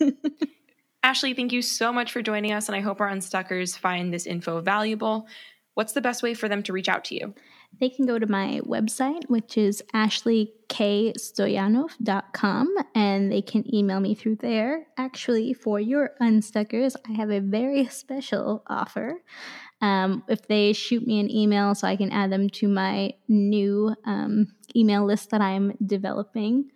Ashley, 1.02 1.34
thank 1.34 1.52
you 1.52 1.60
so 1.60 1.92
much 1.92 2.12
for 2.12 2.22
joining 2.22 2.52
us, 2.52 2.66
and 2.66 2.74
I 2.74 2.80
hope 2.80 2.98
our 2.98 3.10
unstuckers 3.10 3.76
find 3.76 4.12
this 4.12 4.26
info 4.26 4.62
valuable. 4.62 5.28
What's 5.74 5.92
the 5.92 6.00
best 6.00 6.22
way 6.22 6.32
for 6.32 6.48
them 6.48 6.62
to 6.62 6.72
reach 6.72 6.88
out 6.88 7.04
to 7.06 7.14
you? 7.14 7.34
They 7.80 7.88
can 7.88 8.06
go 8.06 8.16
to 8.18 8.26
my 8.26 8.60
website, 8.64 9.28
which 9.28 9.56
is 9.58 9.82
ashleyKstoyanov.com, 9.94 12.74
and 12.94 13.32
they 13.32 13.42
can 13.42 13.74
email 13.74 13.98
me 14.00 14.14
through 14.14 14.36
there. 14.36 14.86
Actually, 14.96 15.52
for 15.52 15.80
your 15.80 16.12
unstuckers, 16.20 16.94
I 17.08 17.12
have 17.12 17.30
a 17.30 17.40
very 17.40 17.86
special 17.88 18.62
offer. 18.66 19.22
Um, 19.80 20.22
if 20.28 20.46
they 20.46 20.72
shoot 20.72 21.04
me 21.06 21.18
an 21.20 21.30
email 21.30 21.74
so 21.74 21.88
I 21.88 21.96
can 21.96 22.10
add 22.10 22.32
them 22.32 22.48
to 22.50 22.68
my 22.68 23.14
new 23.28 23.94
um, 24.04 24.48
email 24.74 25.04
list 25.04 25.30
that 25.30 25.40
I'm 25.40 25.76
developing, 25.84 26.70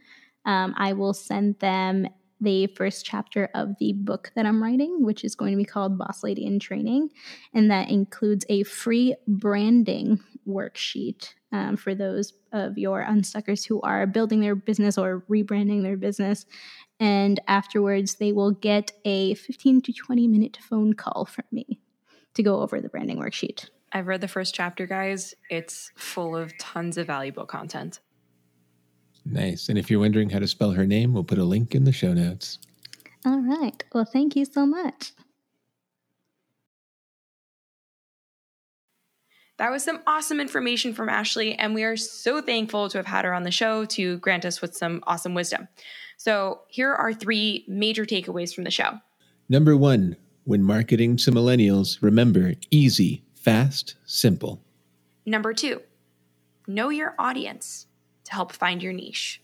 um, 0.45 0.75
I 0.77 0.95
will 0.95 1.15
send 1.15 1.59
them 1.59 2.09
the 2.41 2.67
first 2.69 3.05
chapter 3.05 3.51
of 3.55 3.77
the 3.79 3.93
book 3.93 4.31
that 4.35 4.47
I'm 4.47 4.63
writing, 4.63 5.05
which 5.05 5.25
is 5.25 5.35
going 5.35 5.53
to 5.53 5.57
be 5.57 5.65
called 5.65 5.99
Boss 5.99 6.23
Lady 6.23 6.45
in 6.45 6.59
Training. 6.59 7.11
And 7.53 7.71
that 7.71 7.91
includes 7.91 8.45
a 8.49 8.63
free 8.63 9.15
branding 9.27 10.21
worksheet 10.47 11.35
um, 11.53 11.77
for 11.77 11.95
those 11.95 12.33
of 12.53 12.79
your 12.79 13.05
unstuckers 13.05 13.67
who 13.67 13.81
are 13.83 14.07
building 14.07 14.41
their 14.41 14.55
business 14.55 14.97
or 14.99 15.25
rebranding 15.29 15.83
their 15.83 15.97
business. 15.97 16.47
And 17.01 17.41
afterwards, 17.49 18.17
they 18.17 18.33
will 18.33 18.53
get 18.53 18.93
a 19.05 19.35
15 19.35 19.83
to 19.83 19.93
20 19.93 20.29
minute 20.29 20.59
phone 20.61 20.95
call 20.95 21.27
from 21.27 21.45
me 21.53 21.81
to 22.35 22.43
go 22.43 22.61
over 22.61 22.81
the 22.81 22.89
branding 22.89 23.19
worksheet. 23.19 23.69
I've 23.93 24.07
read 24.07 24.21
the 24.21 24.29
first 24.29 24.55
chapter, 24.55 24.87
guys. 24.87 25.35
It's 25.49 25.93
full 25.97 26.37
of 26.37 26.57
tons 26.59 26.99
of 26.99 27.07
valuable 27.07 27.47
content. 27.47 28.01
Nice. 29.31 29.69
And 29.69 29.79
if 29.79 29.91
you're 29.91 30.01
wondering 30.01 30.31
how 30.31 30.39
to 30.39 30.49
spell 30.49 30.73
her 30.73 30.87
name, 30.87 31.13
we'll 31.13 31.25
put 31.25 31.39
a 31.39 31.45
link 31.45 31.75
in 31.75 31.85
the 31.85 31.93
show 31.93 32.15
notes. 32.15 32.59
All 33.27 33.41
right. 33.41 33.83
Well, 33.93 34.07
thank 34.07 34.37
you 34.37 34.45
so 34.45 34.65
much. 34.65 35.13
That 39.59 39.71
was 39.73 39.83
some 39.83 40.01
awesome 40.07 40.41
information 40.41 40.95
from 40.95 41.09
Ashley, 41.09 41.55
and 41.55 41.75
we 41.75 41.83
are 41.83 41.97
so 41.97 42.41
thankful 42.41 42.89
to 42.91 42.99
have 42.99 43.07
had 43.07 43.25
her 43.25 43.35
on 43.35 43.43
the 43.43 43.51
show 43.51 43.85
to 43.87 44.19
grant 44.19 44.45
us 44.45 44.63
with 44.63 44.77
some 44.77 45.03
awesome 45.05 45.35
wisdom. 45.35 45.67
So, 46.17 46.61
here 46.69 46.95
are 46.95 47.13
three 47.13 47.65
major 47.67 48.07
takeaways 48.07 48.55
from 48.55 48.63
the 48.63 48.71
show. 48.71 49.01
Number 49.49 49.77
one, 49.77 50.17
when 50.45 50.63
marketing 50.63 51.17
to 51.19 51.33
millennials, 51.33 52.01
remember 52.01 52.55
easy, 52.71 53.25
fast, 53.35 53.97
simple. 54.07 54.63
Number 55.27 55.53
two, 55.53 55.83
know 56.69 56.91
your 56.91 57.17
audience 57.19 57.88
to 58.29 58.35
help 58.35 58.53
find 58.53 58.83
your 58.83 58.93
niche. 58.93 59.41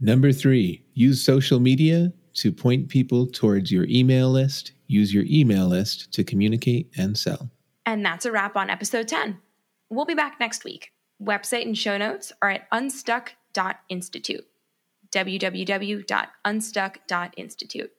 Number 0.00 0.30
three, 0.32 0.84
use 0.94 1.24
social 1.24 1.58
media 1.58 2.12
to 2.34 2.52
point 2.52 2.88
people 2.88 3.26
towards 3.26 3.72
your 3.72 3.84
email 3.88 4.30
list. 4.30 4.70
Use 4.86 5.12
your 5.12 5.24
email 5.26 5.66
list 5.66 6.12
to 6.12 6.22
communicate 6.22 6.88
and 6.96 7.18
sell. 7.18 7.50
And 7.84 8.04
that's 8.04 8.24
a 8.24 8.32
wrap 8.32 8.56
on 8.56 8.70
episode 8.70 9.08
10. 9.08 9.38
We'll 9.90 10.04
be 10.04 10.14
back 10.14 10.38
next 10.38 10.62
week. 10.64 10.92
Website 11.20 11.66
and 11.66 11.76
show 11.76 11.98
notes 11.98 12.30
are 12.40 12.50
at 12.50 12.68
unstuck.institute. 12.70 14.46
www.unstuck.institute. 15.10 17.90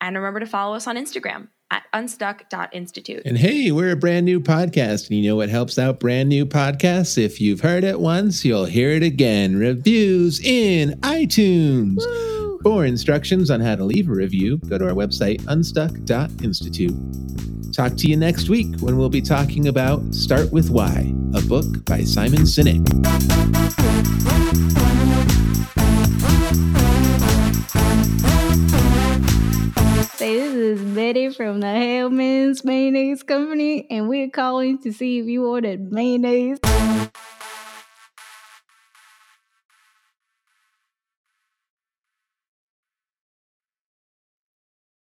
And 0.00 0.16
remember 0.16 0.40
to 0.40 0.46
follow 0.46 0.74
us 0.74 0.88
on 0.88 0.96
Instagram 0.96 1.48
at 1.70 1.84
unstuck.institute. 1.92 3.22
And 3.24 3.36
hey, 3.36 3.70
we're 3.70 3.92
a 3.92 3.96
brand 3.96 4.24
new 4.26 4.40
podcast. 4.40 5.08
And 5.08 5.18
you 5.18 5.28
know 5.28 5.36
what 5.36 5.48
helps 5.48 5.78
out 5.78 6.00
brand 6.00 6.28
new 6.28 6.46
podcasts? 6.46 7.18
If 7.18 7.40
you've 7.40 7.60
heard 7.60 7.84
it 7.84 8.00
once, 8.00 8.44
you'll 8.44 8.64
hear 8.64 8.90
it 8.90 9.02
again. 9.02 9.58
Reviews 9.58 10.40
in 10.40 10.98
iTunes. 11.00 12.02
For 12.62 12.84
instructions 12.84 13.50
on 13.50 13.60
how 13.60 13.76
to 13.76 13.84
leave 13.84 14.08
a 14.08 14.12
review, 14.12 14.58
go 14.68 14.78
to 14.78 14.88
our 14.88 14.94
website, 14.94 15.44
unstuck.institute. 15.46 16.94
Talk 17.72 17.96
to 17.96 18.08
you 18.08 18.16
next 18.16 18.48
week 18.48 18.74
when 18.80 18.96
we'll 18.96 19.08
be 19.08 19.20
talking 19.20 19.68
about 19.68 20.12
Start 20.12 20.50
With 20.50 20.70
Why, 20.70 21.14
a 21.34 21.40
book 21.42 21.84
by 21.84 22.02
Simon 22.02 22.40
Sinek. 22.40 22.84
Say, 30.18 30.34
this 30.34 30.80
is 30.80 30.96
Betty 30.96 31.30
from 31.30 31.60
the 31.60 31.68
Hellmann's 31.68 32.64
Mayonnaise 32.64 33.22
Company, 33.22 33.86
and 33.88 34.08
we're 34.08 34.28
calling 34.28 34.76
to 34.78 34.92
see 34.92 35.20
if 35.20 35.26
you 35.26 35.46
ordered 35.46 35.92
mayonnaise. 35.92 36.58